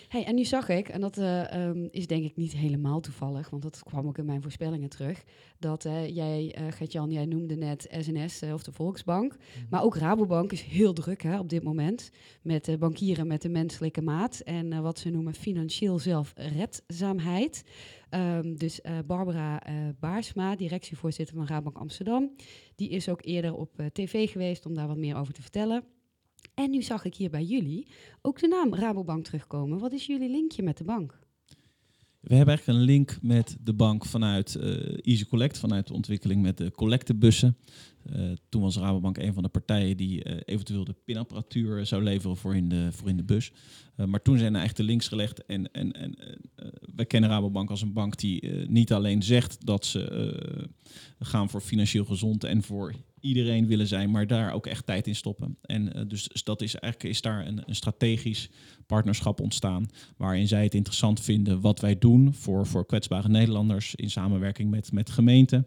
[0.09, 3.51] Hey, en nu zag ik, en dat eh, ehm, is denk ik niet helemaal toevallig,
[3.51, 5.25] want dat kwam ook in mijn voorspellingen terug,
[5.65, 9.37] dat eh, jij, eh Gert-Jan, jij noemde net SNS eh, of de Volksbank,
[9.71, 12.11] maar ook Rabobank is heel druk hè, op dit moment
[12.43, 17.65] met eh, bankieren met de menselijke maat en wat ze noemen financieel zelfredzaamheid.
[18.11, 19.63] Ehm, dus Barbara
[20.01, 22.31] Baarsma, directievoorzitter van Rabobank Amsterdam,
[22.75, 25.85] die is ook eerder op tv geweest om daar wat meer over te vertellen.
[26.55, 27.87] En nu zag ik hier bij jullie
[28.23, 29.79] ook de naam Rabobank terugkomen.
[29.79, 31.24] Wat is jullie linkje met de bank?
[32.25, 36.43] We hebben eigenlijk een link met de bank vanuit eh Easy Collect, vanuit de ontwikkeling
[36.43, 37.57] met de collectebussen.
[38.13, 42.37] Eh, toen was Rabobank een van de partijen die eh, eventueel de pinapparatuur zou leveren
[42.37, 43.53] voor in de, voor in de bus.
[44.07, 46.17] Maar toen zijn er eigenlijk de links gelegd en, en, en
[46.95, 50.73] wij kennen Rabobank als een bank die niet alleen zegt dat ze
[51.19, 55.15] gaan voor financieel gezond en voor iedereen willen zijn, maar daar ook echt tijd in
[55.15, 55.57] stoppen.
[55.63, 58.51] En eh, dus, dus dat is eigenlijk is daar een, een strategisch
[58.87, 64.11] partnerschap ontstaan waarin zij het interessant vinden wat wij doen voor, voor kwetsbare Nederlanders in
[64.11, 65.67] samenwerking met, met gemeenten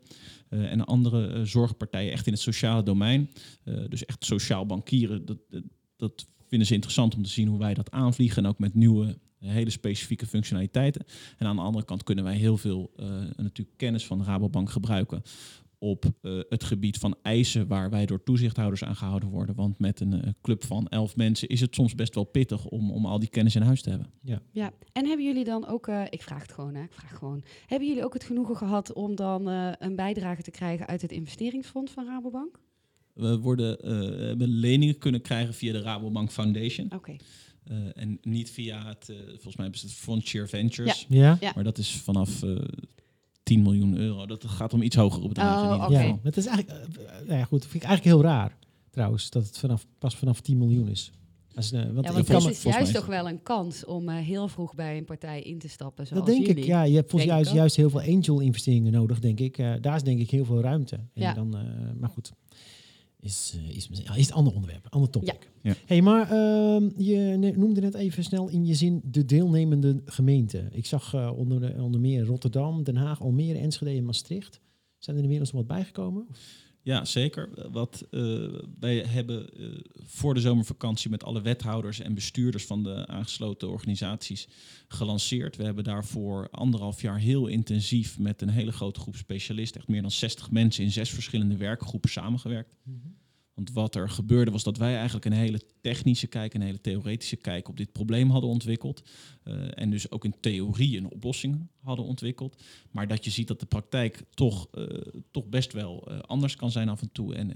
[0.50, 3.30] eh, en andere eh, zorgpartijen echt in het sociale domein.
[3.90, 5.38] Dus echt sociaal bankieren, dat,
[5.96, 9.18] dat, vinden ze interessant om te zien hoe wij dat aanvliegen en ook met nieuwe
[9.38, 11.06] hele specifieke functionaliteiten.
[11.38, 12.92] En aan de andere kant kunnen wij heel veel
[13.36, 15.24] natuurlijk kennis van de Rabobank gebruiken
[15.80, 19.56] op eh, het gebied van eisen waar wij door toezichthouders aan gehouden worden.
[19.56, 22.92] Want met een eh, club van elf mensen is het soms best wel pittig om,
[22.92, 24.12] om al die kennis in huis te hebben.
[24.52, 27.44] Ja, en hebben jullie dan ook, eh, ik vraag het gewoon, hè, ik vraag gewoon.
[27.66, 31.12] Hebben jullie ook het genoegen gehad om dan eh, een bijdrage te krijgen uit het
[31.12, 32.60] investeringsfonds van Rabobank?
[33.14, 36.92] We worden, eh, hebben leningen kunnen krijgen via de Rabobank Foundation.
[36.94, 37.16] Oké.
[37.64, 41.06] Eh, en niet via het, volgens mij is het Frontier Ventures.
[41.10, 41.38] Ja?
[41.40, 41.52] Ja.
[41.56, 42.56] Maar dat is vanaf eh
[43.48, 44.26] 10 miljoen euro.
[44.26, 45.76] Dat gaat om iets hogere bedragen.
[45.78, 46.00] Oh, oké.
[46.02, 46.88] Ja, het is eigenlijk,
[47.28, 48.58] nou ja, goed, vind ik eigenlijk heel raar
[48.92, 51.12] trouwens, dat het vanaf, pas vanaf 10 miljoen is.
[51.56, 53.86] Als, eh, want Ja, want me- is volgens mij juist is toch wel een kans
[53.86, 56.62] om eh, heel vroeg bij een partij in te stappen, zoals dat denk jullie.
[56.64, 56.84] ik, ja.
[56.84, 59.58] Je hebt volgens juist, juist heel veel angel-investeringen nodig, denk ik.
[59.58, 60.96] Eh, daar is denk ik heel veel ruimte.
[60.96, 61.34] En Ja.
[61.34, 61.62] dan, eh,
[62.00, 62.32] maar goed,
[63.20, 65.50] is, eh, is, is het ander onderwerp, ander topic.
[65.62, 65.74] Ja.
[65.86, 70.70] Hey, maar ehm, je noemde net even snel in je zin de deelnemende gemeenten.
[70.72, 74.62] Ik zag eh, onder, onder meer Rotterdam, Den Haag, Almere, Enschede en Maastricht.
[74.98, 76.28] Zijn er inmiddels nog wat bijgekomen?
[76.88, 77.50] Ja, zeker.
[77.72, 78.22] Wat eh,
[78.80, 84.48] wij hebben eh, voor de zomervakantie met alle wethouders en bestuurders van de aangesloten organisaties
[84.88, 85.56] gelanceerd.
[85.56, 90.02] We hebben daarvoor anderhalf jaar heel intensief met een hele grote groep specialisten, echt meer
[90.02, 92.76] dan 60 mensen in zes verschillende werkgroepen samengewerkt.
[93.58, 97.36] Want wat er gebeurde was dat wij eigenlijk een hele technische kijk, een hele theoretische
[97.36, 99.04] kijk op dit probleem hadden ontwikkeld.
[99.44, 102.64] Eh, en dus ook in theorie een oplossing hadden ontwikkeld.
[102.92, 104.84] Maar dat je ziet dat de praktijk toch, eh,
[105.32, 107.36] toch best wel eh, anders kan zijn af en toe.
[107.36, 107.48] En,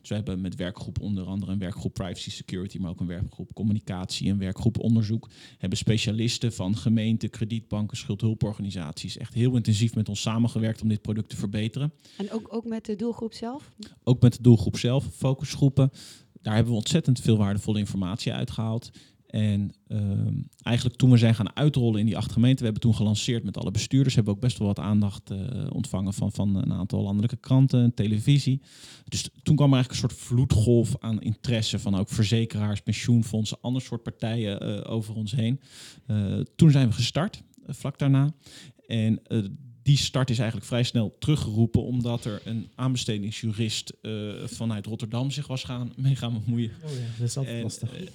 [0.00, 3.54] dus we hebben met werkgroep onder andere een werkgroep privacy security, maar ook een werkgroep
[3.54, 5.28] communicatie, een werkgroep onderzoek.
[5.58, 11.28] Hebben specialisten van gemeenten, kredietbanken, schuldhulporganisaties echt heel intensief met ons samengewerkt om dit product
[11.28, 11.92] te verbeteren.
[12.16, 13.70] En ook, ook met de doelgroep zelf?
[14.04, 15.04] Ook met de doelgroep zelf,
[15.50, 15.90] focusgroepen.
[16.42, 18.90] Daar hebben we ontzettend veel waardevolle informatie uitgehaald.
[19.26, 22.94] En ehm, eigenlijk toen we zijn gaan uitrollen in die acht gemeenten, we hebben toen
[22.94, 25.38] gelanceerd met alle bestuurders, hebben we ook best wel wat aandacht eh,
[25.72, 28.60] ontvangen van, van een aantal landelijke kranten en televisie.
[29.08, 33.82] Dus toen kwam er eigenlijk een soort vloedgolf aan interesse van ook verzekeraars, pensioenfondsen, ander
[33.82, 35.60] soort partijen eh, over ons heen.
[36.06, 38.32] Eh, toen zijn we gestart, vlak daarna.
[38.86, 39.20] En
[39.82, 44.12] die start is eigenlijk vrij snel teruggeroepen, omdat er een aanbestedingsjurist eh,
[44.44, 46.70] vanuit Rotterdam zich was gaan, mee gaan bemoeien.
[46.84, 47.92] Oh ja, dat is altijd En, lastig.
[47.92, 48.06] eh,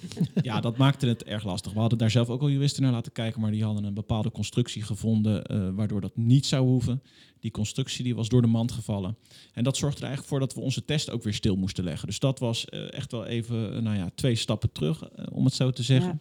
[0.42, 1.72] ja, dat maakte het erg lastig.
[1.72, 4.30] We hadden daar zelf ook al juristen naar laten kijken, maar die hadden een bepaalde
[4.30, 7.02] constructie gevonden eh, waardoor dat niet zou hoeven.
[7.40, 9.16] Die constructie die was door de mand gevallen.
[9.52, 12.06] En dat zorgde er eigenlijk voor dat we onze test ook weer stil moesten leggen.
[12.08, 15.70] Dus dat was eh, echt wel even, nou ja, twee stappen terug, om het zo
[15.70, 16.20] te zeggen.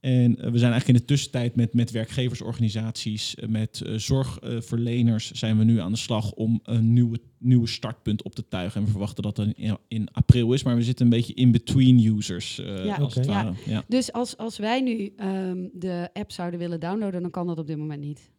[0.00, 5.30] En eh, we zijn eigenlijk in de tussentijd met, met werkgeversorganisaties, eh, met eh, zorgverleners
[5.30, 8.80] zijn we nu aan de slag om een nieuwe, nieuwe startpunt op te tuigen.
[8.80, 11.52] En we verwachten dat dat in, in april is, maar we zitten een beetje in
[11.52, 12.96] between users, Ja.
[12.96, 13.34] als het Oké.
[13.34, 13.52] ware.
[13.66, 13.84] Ja.
[13.88, 17.66] Dus als, als wij nu ehm, de app zouden willen downloaden, dan kan dat op
[17.66, 18.30] dit moment niet.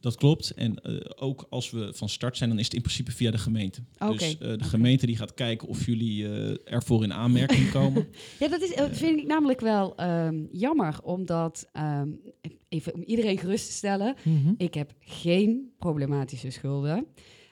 [0.00, 0.50] Dat klopt.
[0.54, 3.38] En eh, ook als we van start zijn, dan is het in principe via de
[3.38, 3.80] gemeente.
[4.10, 8.08] Dus eh, de gemeente die gaat kijken of jullie eh, ervoor in aanmerking komen.
[8.38, 12.08] Ja, dat is, dat vind ik namelijk wel ehm, jammer, omdat, ehm,
[12.68, 14.52] even om iedereen gerust te stellen, Mhm.
[14.56, 17.06] ik heb geen problematische schulden.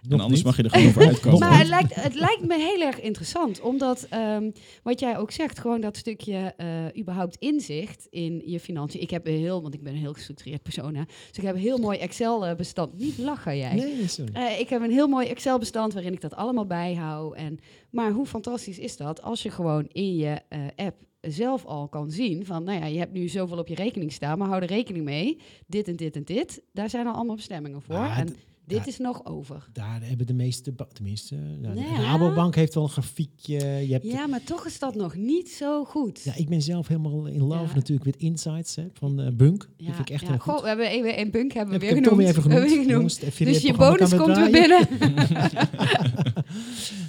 [0.09, 0.45] En anders niet.
[0.45, 1.39] mag je er gewoon over uitkomen.
[1.39, 4.51] Maar het lijkt, het lijkt me heel erg interessant, omdat ehm,
[4.83, 9.01] wat jij ook zegt, gewoon dat stukje eh, überhaupt inzicht in je financiën.
[9.01, 11.55] Ik heb een heel, want ik ben een heel gestructureerd persoon, hè, dus ik heb
[11.55, 12.99] een heel mooi Excel-bestand.
[12.99, 13.75] Niet lachen jij.
[13.75, 14.33] Nee, sorry.
[14.33, 17.35] Eh, ik heb een heel mooi Excel-bestand waarin ik dat allemaal bijhoud.
[17.35, 17.59] En,
[17.91, 22.11] maar hoe fantastisch is dat als je gewoon in je eh, app zelf al kan
[22.11, 24.69] zien van, nou ja, je hebt nu zoveel op je rekening staan, maar hou er
[24.69, 25.39] rekening mee.
[25.67, 27.95] Dit en dit en dit, daar zijn al allemaal bestemmingen voor.
[27.95, 29.69] Maar en dit daar- is nog over.
[29.73, 33.59] Daar hebben de meeste, tenminste, nou, de Rabobank heeft wel een grafiekje.
[33.87, 34.11] Je hebt, ja.
[34.13, 36.27] Ja, maar toch is dat nog niet zo goed.
[36.37, 37.75] ik ben zelf helemaal in love Ja.
[37.75, 39.69] natuurlijk met Insights hè, van eh, Bunk.
[39.77, 40.29] Die Ja, vind ik echt ja.
[40.31, 40.53] heel goed.
[40.53, 42.23] Goh, we hebben even bunk hebben Heb we weer genoemd.
[42.23, 42.53] even genoemd.
[42.61, 42.91] hebben genoemd.
[42.91, 44.89] Jongens, Dus je bonus komt weer binnen.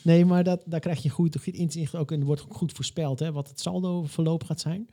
[0.03, 3.31] nee, maar dat, daar krijg je goed, goed inzicht ook en wordt goed voorspeld hè,
[3.31, 4.89] wat het saldo verloop gaat zijn.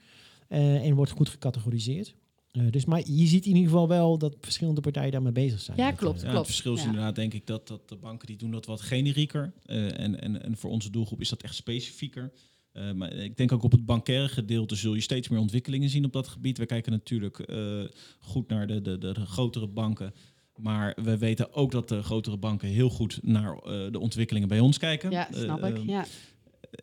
[0.49, 2.15] Eh, en wordt goed gecategoriseerd.
[2.55, 5.77] Eh, dus, maar je ziet in ieder geval wel dat verschillende partijen daarmee bezig zijn.
[5.77, 6.17] Ja, Met, klopt.
[6.19, 6.47] eh, Ja, klopt.
[6.47, 6.87] het verschil is Ja.
[6.87, 9.53] inderdaad denk ik dat, dat de banken die doen dat wat generieker.
[9.65, 12.33] Eh, en, en, en voor onze doelgroep is dat echt specifieker.
[12.73, 16.05] Eh, maar ik denk ook op het bankaire gedeelte zul je steeds meer ontwikkelingen zien
[16.05, 16.59] op dat gebied.
[16.59, 17.83] We kijken natuurlijk eh,
[18.19, 20.13] goed naar de, de, de, de grotere banken.
[20.57, 23.63] Maar we weten ook dat de grotere banken heel goed naar eh,
[23.93, 25.11] de ontwikkelingen bij ons kijken.
[25.11, 25.77] Ja, snap ik.
[25.77, 26.05] ehm, Ja.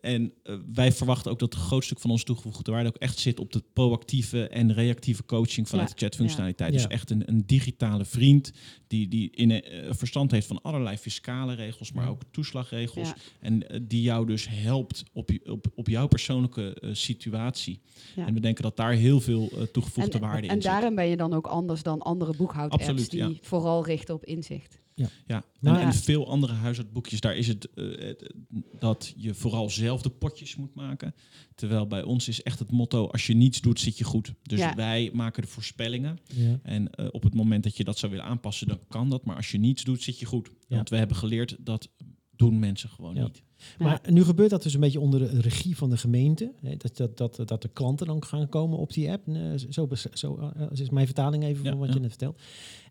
[0.02, 3.20] En eh, wij verwachten ook dat een groot stuk van onze toegevoegde waarde ook echt
[3.20, 6.70] zit op de proactieve en reactieve coaching vanuit Ja, de chatfunctionaliteit.
[6.74, 6.76] ja.
[6.76, 6.94] Dus Ja.
[6.96, 8.52] echt een, een digitale vriend
[8.88, 12.10] die, die in, eh, verstand heeft van allerlei fiscale regels, maar Ja.
[12.10, 13.08] ook toeslagregels.
[13.08, 13.16] Ja.
[13.40, 17.80] En eh, die jou dus helpt op, je- op, op jouw persoonlijke situatie.
[18.16, 18.28] Ja.
[18.28, 20.72] En we denken dat daar heel veel toegevoegde En, waarde en in zit.
[20.72, 23.32] daarin ben je dan ook anders dan andere boekhoudapps Absoluut, die ja.
[23.42, 24.80] vooral richten op inzicht.
[24.96, 28.34] Ja, Maar- en, en veel andere huishoudboekjes, daar is het eh, het,
[28.80, 31.14] dat je vooral zelf de potjes moet maken.
[31.56, 34.34] Terwijl bij ons is echt het motto, als je niets doet, zit je goed.
[34.44, 34.76] Dus Ja.
[34.76, 36.20] wij maken de voorspellingen.
[36.34, 36.60] ja.
[36.64, 39.26] En eh, op het moment dat je dat zou willen aanpassen, dan kan dat.
[39.26, 40.50] Maar als je niets doet, zit je goed.
[40.68, 40.76] Ja.
[40.76, 41.90] Want we hebben geleerd, dat
[42.36, 43.24] doen mensen gewoon Ja.
[43.24, 43.42] niet.
[43.80, 46.52] Maar nu gebeurt dat dus een beetje onder de regie van de gemeente.
[46.62, 49.24] Hè, dat, dat, dat, dat de klanten dan gaan komen op die app.
[49.70, 51.94] Zo, zo eh, is mijn vertaling even Ja, van wat ja.
[51.94, 52.42] je net vertelt.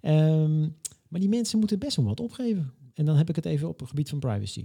[0.00, 0.68] Ehm,
[1.10, 2.72] maar die mensen moeten best wel wat opgeven.
[2.94, 4.64] En dan heb ik het even op het gebied van privacy.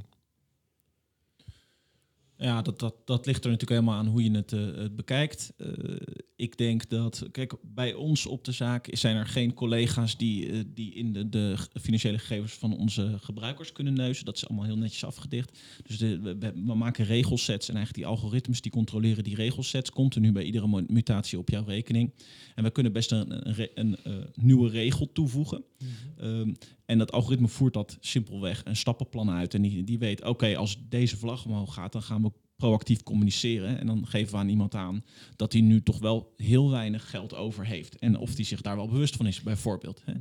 [2.37, 5.53] Ja, dat, dat, dat ligt er natuurlijk helemaal aan hoe je het, eh, het bekijkt.
[5.57, 5.67] Eh,
[6.35, 10.59] ik denk dat, kijk, bij ons op de zaak zijn er geen collega's die, eh,
[10.73, 14.25] die in de, de financiële gegevens van onze gebruikers kunnen neuzen.
[14.25, 15.59] Dat is allemaal heel netjes afgedicht.
[15.83, 20.31] Dus de, we, we- maken regelsets en eigenlijk die algoritmes die controleren die regelsets continu
[20.31, 22.13] bij iedere mutatie op jouw rekening.
[22.55, 23.97] En we kunnen best een, een,
[24.35, 25.63] nieuwe regel toevoegen.
[26.17, 26.53] Ehm,
[26.85, 29.53] en dat algoritme voert dat simpelweg een stappenplan uit.
[29.53, 33.79] En die, die weet, oké, als deze vlag omhoog gaat, dan gaan we proactief communiceren.
[33.79, 35.03] En dan geven we aan iemand aan
[35.35, 37.99] dat hij nu toch wel heel weinig geld over heeft.
[37.99, 40.01] En of die zich daar wel bewust van is, bijvoorbeeld.
[40.05, 40.13] Hè.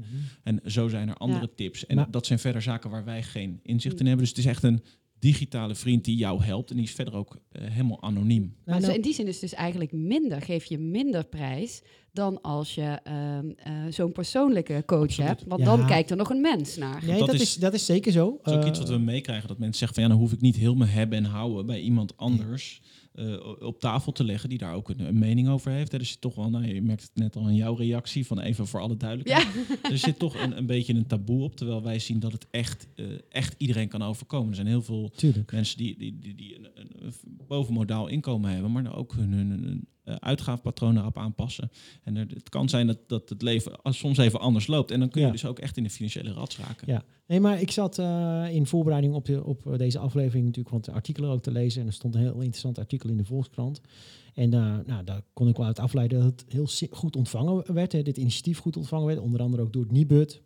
[0.42, 1.52] En zo zijn er andere Ja.
[1.56, 1.86] tips.
[1.86, 4.24] En Maar- dat zijn verder zaken waar wij geen inzicht in hebben.
[4.24, 4.82] Dus het is echt een
[5.32, 6.70] digitale vriend die jou helpt.
[6.70, 8.42] En die is verder ook eh, helemaal anoniem.
[8.42, 11.24] Nou, Maar zo nou, in die zin is het dus eigenlijk minder, geef je minder
[11.26, 11.82] prijs
[12.12, 15.28] dan als je ehm, eh, zo'n persoonlijke coach Absoluut.
[15.30, 15.44] hebt.
[15.46, 15.76] Want Ja.
[15.76, 17.02] dan kijkt er nog een mens naar.
[17.06, 18.38] nee, dat dat, is- is, dat is zeker zo.
[18.42, 19.48] Dat is ook Eh, iets wat we meekrijgen.
[19.48, 21.80] Dat mensen zeggen van ja, dan hoef ik niet heel mijn hebben en houden bij
[21.80, 22.80] iemand anders
[23.14, 25.92] eh, op tafel te leggen die daar ook een, een mening over heeft.
[25.92, 28.66] Er zit toch wel, nou, je merkt het net al in jouw reactie, van even
[28.66, 29.46] voor alle duidelijkheid.
[29.68, 29.90] Ja.
[29.90, 32.88] Er zit toch een, een beetje een taboe op, terwijl wij zien dat het echt,
[32.94, 34.48] eh, echt iedereen kan overkomen.
[34.48, 35.52] Er zijn heel veel Tuurlijk.
[35.52, 37.12] mensen die, die, die, die een,
[37.46, 41.70] bovenmodaal inkomen hebben, maar dan ook hun, hun, hun, uitgaafpatroon erop aanpassen.
[42.02, 44.90] En er, het kan zijn dat, dat het leven soms even anders loopt.
[44.90, 45.32] En dan kun je Ja.
[45.32, 46.92] dus ook echt in de financiële rats raken.
[46.92, 50.94] Ja, nee, maar ik zat eh, in voorbereiding op, de, op deze aflevering natuurlijk wat
[50.94, 51.80] artikelen ook te lezen.
[51.80, 53.80] En er stond een heel interessant artikel in de Volkskrant.
[54.34, 57.92] En eh, nou, daar kon ik wel uit afleiden dat het heel goed ontvangen werd.
[57.92, 59.18] Hè, dit initiatief goed ontvangen werd.
[59.18, 60.42] Onder andere ook door het Nibud.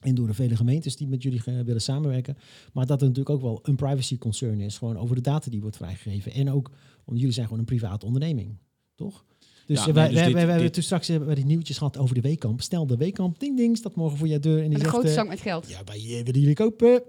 [0.00, 2.36] En door de vele gemeentes die met jullie eh, willen samenwerken.
[2.72, 4.78] Maar dat er natuurlijk ook wel een privacy concern is.
[4.78, 6.32] Gewoon over de data die wordt vrijgegeven.
[6.32, 6.70] En ook,
[7.04, 8.56] want jullie zijn gewoon een private onderneming.
[8.94, 9.24] Toch?
[9.66, 11.28] Dus Ja, eh, nee, wij, dus wij, dit- wij, wij hebben dit- toen straks hebben
[11.28, 12.60] we die nieuwtjes gehad over de weekamp.
[12.60, 14.56] Stel de weekamp, ding ding, staat morgen voor je deur.
[14.58, 15.68] En die een zegt, grote eh, zak met geld.
[15.68, 17.02] ja, bij je willen jullie kopen.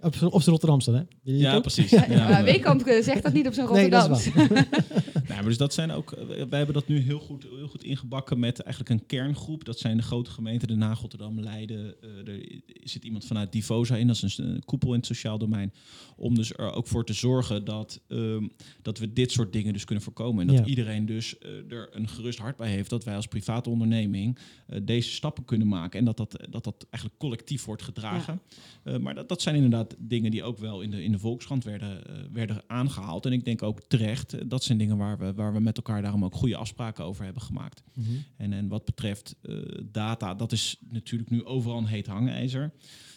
[0.00, 1.02] Op, op z'n Rotterdamse, hè?
[1.22, 1.90] Ja, precies.
[1.98, 4.66] Ja, Ja, maar Weekamp eh, zegt dat niet op zo'n Nee, dat is Rotterdams.
[5.28, 7.84] Nou, maar dus dat zijn ook, eh, wij hebben dat nu heel goed, heel goed
[7.84, 9.64] ingebakken met eigenlijk een kerngroep.
[9.64, 11.94] Dat zijn de grote gemeenten, Den Haag, Rotterdam, Leiden.
[12.02, 15.38] Eh, er zit iemand vanuit Divosa in, dat is een, een koepel in het sociaal
[15.38, 15.72] domein.
[16.16, 18.46] Om dus er ook voor te zorgen dat, ehm,
[18.82, 20.40] dat we dit soort dingen dus kunnen voorkomen.
[20.40, 20.70] En dat Ja.
[20.70, 25.10] iedereen dus er een gerust hart bij heeft dat wij als private onderneming eh, deze
[25.10, 25.98] stappen kunnen maken.
[25.98, 28.40] En dat dat, dat, dat eigenlijk collectief wordt gedragen.
[28.82, 31.64] Eh, maar dat, dat zijn inderdaad dingen die ook wel in de, in de Volkskrant
[31.64, 33.26] werden, eh, werden aangehaald.
[33.26, 36.02] En ik denk ook terecht, eh, dat zijn dingen waar we, waar we met elkaar
[36.02, 37.82] daarom ook goede afspraken over hebben gemaakt.
[37.94, 38.06] Mhm.
[38.36, 39.56] En, en wat betreft eh,
[39.92, 42.72] data, dat is natuurlijk nu overal een heet hangijzer.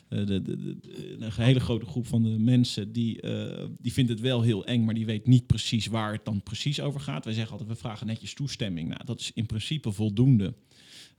[0.08, 3.22] De, de, de- de- een hele grote groep van de mensen die,
[3.80, 6.80] die vindt het wel heel eng, maar die weet niet precies waar het dan precies
[6.82, 7.26] over gaat.
[7.26, 8.88] Wij zeggen altijd, we vragen netjes toestemming.
[8.90, 10.54] Nou, dat is in principe voldoende.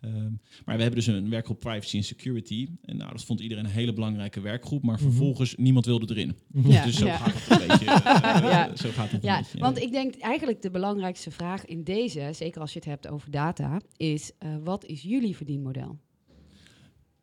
[0.02, 0.30] Ehm,
[0.64, 2.68] maar we hebben dus een werkgroep Privacy and Security.
[2.84, 4.82] En nou, dat vond iedereen een hele belangrijke werkgroep.
[4.82, 5.02] Maar Mhm.
[5.02, 6.36] vervolgens, niemand wilde erin.
[6.64, 7.16] Ja, dus zo ja.
[7.16, 7.84] gaat het een beetje.
[8.52, 8.76] Ja.
[8.76, 9.58] Zo gaat het een Ja, beetje.
[9.58, 13.30] want ik denk eigenlijk de belangrijkste vraag in deze, zeker als je het hebt over
[13.30, 15.98] data, is eh, wat is jullie verdienmodel?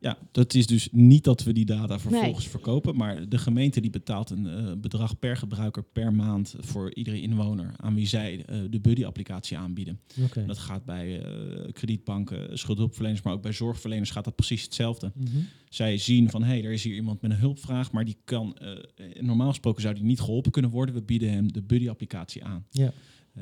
[0.02, 3.90] Ja, dat is dus niet dat we die data vervolgens verkopen, maar de gemeente die
[3.90, 8.58] betaalt een eh, bedrag per gebruiker per maand voor iedere inwoner aan wie zij eh,
[8.70, 10.00] de buddy-applicatie aanbieden.
[10.24, 10.46] Oké.
[10.46, 15.12] Dat gaat bij eh, kredietbanken, schuldhulpverleners, maar ook bij zorgverleners gaat dat precies hetzelfde.
[15.14, 15.38] Mhm.
[15.68, 18.56] Zij zien van hé, hey, er is hier iemand met een hulpvraag, maar die kan
[18.56, 20.94] eh, normaal gesproken zou die niet geholpen kunnen worden.
[20.94, 22.66] We bieden hem de buddy-applicatie aan.
[22.70, 22.92] Ja.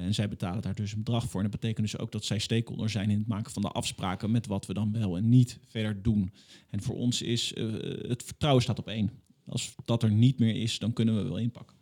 [0.05, 1.43] En zij betalen daar dus een bedrag voor.
[1.43, 4.31] En dat betekent dus ook dat zij stakeholder zijn in het maken van de afspraken
[4.31, 6.33] met wat we dan wel en niet verder doen.
[6.71, 7.73] En voor ons is eh,
[8.09, 9.11] het vertrouwen staat op één.
[9.47, 11.77] Als dat er niet meer is, dan kunnen we wel inpakken.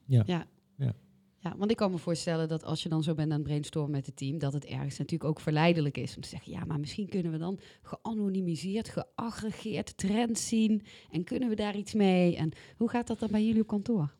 [1.46, 3.90] Ja, want ik kan me voorstellen dat als je dan zo bent aan het brainstormen
[3.90, 6.81] met het team, dat het ergens natuurlijk ook verleidelijk is om te zeggen, ja, maar
[6.81, 12.37] misschien kunnen we dan geanonimiseerd, geaggregeerd trends zien en kunnen we daar iets mee?
[12.37, 14.14] En hoe gaat dat dan bij jullie op kantoor?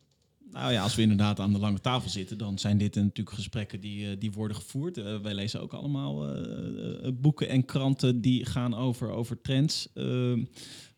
[0.51, 3.79] Nou ja, als we inderdaad aan de lange tafel zitten, dan zijn dit natuurlijk gesprekken
[3.79, 4.97] die, eh, die worden gevoerd.
[4.97, 9.89] Eh, wij lezen ook allemaal eh, boeken en kranten die gaan over, over trends.
[9.93, 10.43] Ehm,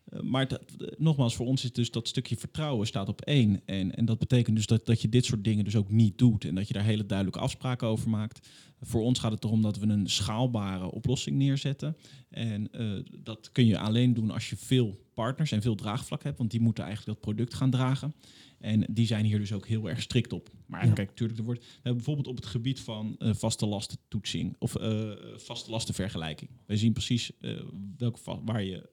[0.04, 0.60] eh, maar
[0.96, 3.62] nogmaals, voor ons is dus dat stukje vertrouwen staat op één.
[3.64, 6.44] En, en dat betekent dus dat, dat je dit soort dingen dus ook niet doet.
[6.44, 8.48] En dat je daar hele duidelijke afspraken over maakt.
[8.80, 11.96] Voor ons gaat het erom dat we een schaalbare oplossing neerzetten.
[12.30, 12.70] En
[13.18, 16.38] dat kun je alleen doen als je veel partners en veel draagvlak hebt.
[16.38, 18.14] Want die moeten eigenlijk dat product gaan dragen.
[18.60, 20.50] En die zijn hier dus ook heel erg strikt op.
[20.66, 20.92] Maar Ja.
[20.92, 25.70] kijk, natuurlijk, er wordt bijvoorbeeld op het gebied van eh, vaste lastentoetsing of eh, vaste
[25.70, 26.50] lastenvergelijking.
[26.66, 27.62] Wij zien precies eh,
[27.96, 28.88] welke waar je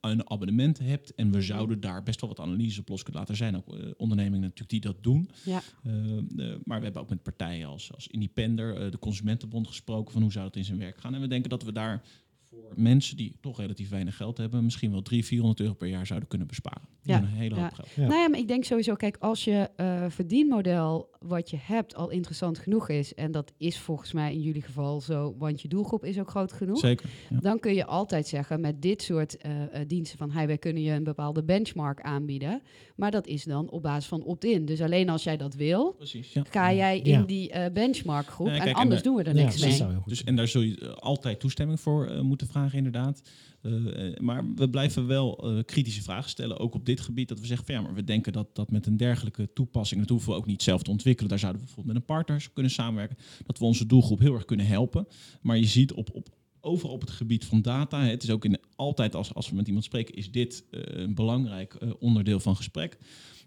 [0.00, 1.14] een abonnement hebt.
[1.14, 3.36] En we zouden daar best wel wat analyses op los kunnen laten.
[3.36, 5.30] Zijn ook ondernemingen natuurlijk die dat doen.
[5.44, 5.62] Ja,
[6.64, 10.46] maar we hebben ook met partijen als, als Independer, de Consumentenbond gesproken van hoe zou
[10.46, 11.14] het in zijn werk gaan.
[11.14, 12.02] En we denken dat we daar
[12.50, 16.06] voor mensen die toch relatief weinig geld hebben, misschien wel 300, 400 euro per jaar
[16.06, 16.88] zouden kunnen besparen.
[17.02, 17.74] Ja, een hele hoop ja.
[17.74, 17.88] geld.
[17.94, 18.06] Ja.
[18.06, 22.10] Nou ja, maar ik denk sowieso, kijk, als je eh, verdienmodel wat je hebt al
[22.10, 26.04] interessant genoeg is, en dat is volgens mij in jullie geval zo, want je doelgroep
[26.04, 27.10] is ook groot genoeg, Zeker.
[27.30, 27.38] Ja.
[27.40, 30.82] dan kun je altijd zeggen met dit soort eh, eh, diensten van, hey, wij kunnen
[30.82, 32.62] je een bepaalde benchmark aanbieden,
[33.00, 34.64] maar dat is dan op basis van opt-in.
[34.64, 36.32] Dus alleen als jij dat wil, Precies.
[36.32, 36.42] Ja.
[36.50, 37.18] ga jij Ja.
[37.18, 39.60] in die eh, benchmark groep Ja, kijk, en en anders de- doen we er niks
[39.60, 39.98] mee.
[40.06, 43.22] Dus, en daar zul je eh, altijd toestemming voor eh, moeten vragen, inderdaad.
[44.20, 47.28] Maar we blijven wel eh, kritische vragen stellen, ook op dit gebied.
[47.28, 50.08] Dat we zeggen van ja, maar we denken dat, dat met een dergelijke toepassing, dat
[50.10, 51.28] hoeven we ook niet zelf te ontwikkelen.
[51.30, 53.16] Daar zouden we bijvoorbeeld met een partner kunnen samenwerken.
[53.46, 55.06] Dat we onze doelgroep heel erg kunnen helpen.
[55.42, 56.28] Maar je ziet op, op
[56.60, 59.66] overal op het gebied van data, het is ook in, altijd als, als we met
[59.66, 62.98] iemand spreken, is dit eh, een belangrijk eh, onderdeel van gesprek.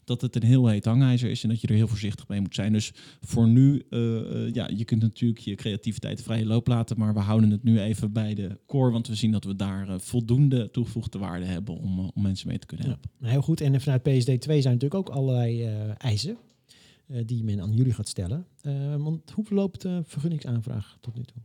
[0.03, 2.55] Dat het een heel heet hangijzer is en dat je er heel voorzichtig mee moet
[2.55, 2.73] zijn.
[2.73, 7.19] Dus voor nu, eh, ja, je kunt natuurlijk je creativiteit vrije loop laten, maar we
[7.19, 11.17] houden het nu even bij de core, want we zien dat we daar voldoende toegevoegde
[11.17, 13.09] waarde hebben om, om mensen mee te kunnen helpen.
[13.19, 13.61] heel goed.
[13.61, 15.65] En vanuit PSD 2 zijn natuurlijk ook allerlei
[15.97, 16.37] eisen
[17.25, 18.45] die men aan jullie gaat stellen.
[18.97, 21.41] Want hoe loopt de vergunningsaanvraag tot nu toe?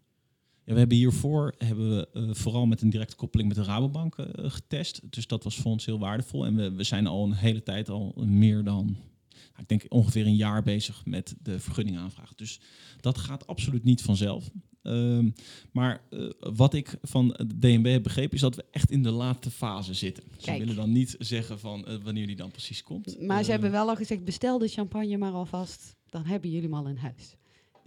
[0.69, 4.17] Ja, we hebben hiervoor hebben we, eh, vooral met een directe koppeling met de Rabobank
[4.19, 5.01] eh, getest.
[5.11, 6.47] Dus dat was voor ons heel waardevol.
[6.47, 8.85] En we, we zijn al een hele tijd al meer dan,
[9.31, 12.35] nou, ik denk ongeveer een jaar bezig met de vergunningaanvraag.
[12.35, 12.61] Dus
[13.01, 14.51] dat gaat absoluut niet vanzelf.
[14.83, 15.31] Ehm,
[15.73, 19.11] maar eh, wat ik van de DNB heb begrepen is dat we echt in de
[19.11, 20.25] laatste fase zitten.
[20.37, 20.59] Ze Kijk.
[20.59, 23.21] willen dan niet zeggen van wanneer die dan precies komt.
[23.21, 26.69] Maar ze Eh, hebben wel al gezegd, bestel de champagne maar alvast, dan hebben jullie
[26.69, 27.37] hem al in huis.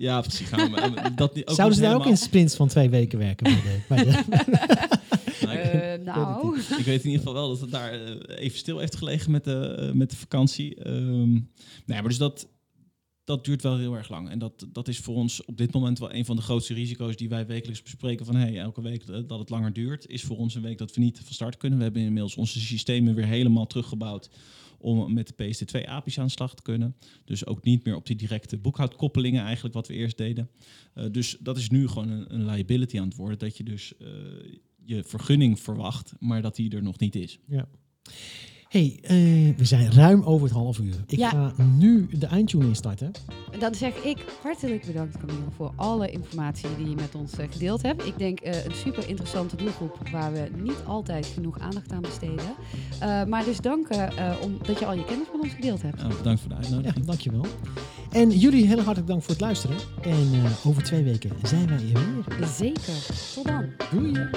[0.01, 0.47] Ja, precies.
[0.47, 3.19] Gaan we, eh, dat niet- ook Zouden ze daar ook in sprints van twee weken
[3.19, 3.43] werken?
[3.43, 4.11] Bij de, bij de
[5.45, 8.57] Nou, ik- Eh, nou, Ik weet in ieder geval wel dat het daar eh, even
[8.57, 10.75] stil heeft gelegen met de, met de vakantie.
[10.83, 11.41] Ehm, nee,
[11.85, 12.47] maar dus dat,
[13.23, 14.29] dat duurt wel heel erg lang.
[14.29, 17.15] En dat, dat is voor ons op dit moment wel een van de grootste risico's
[17.15, 18.25] die wij wekelijks bespreken.
[18.25, 21.01] Van hey, elke week dat het langer duurt, is voor ons een week dat we
[21.01, 21.77] niet van start kunnen.
[21.77, 24.29] We hebben inmiddels onze systemen weer helemaal teruggebouwd
[24.81, 26.95] om met de PSD2 API's aan slag te kunnen.
[27.25, 30.49] Dus ook niet meer op die directe boekhoudkoppelingen eigenlijk wat we eerst deden.
[30.93, 33.39] Eh, dus dat is nu gewoon een, een liability aan het worden.
[33.39, 34.07] Dat je dus eh,
[34.85, 37.39] je vergunning verwacht, maar dat die er nog niet is.
[38.71, 39.15] Hey, eh,
[39.57, 40.95] we zijn ruim over het half uur.
[41.07, 41.29] Ik Ja.
[41.29, 43.11] ga nu de eindtune instarten.
[43.59, 47.81] dan zeg ik hartelijk bedankt Camille voor alle informatie die je met ons eh, gedeeld
[47.81, 48.05] hebt.
[48.05, 52.45] Ik denk eh, een super interessante doelgroep waar we niet altijd genoeg aandacht aan besteden.
[52.99, 55.81] Eh, maar dus dank eh, eh, om, dat je al je kennis met ons gedeeld
[55.81, 55.97] hebt.
[56.01, 57.05] Nou, bedankt voor de Ja, uitnodiging.
[57.05, 57.45] dankjewel.
[58.11, 59.77] En jullie heel hartelijk dank voor het luisteren.
[60.01, 61.93] En eh, over twee weken zijn wij hier
[62.37, 62.47] weer.
[62.47, 62.93] Zeker.
[63.35, 63.65] Tot dan.
[63.91, 64.29] Doei!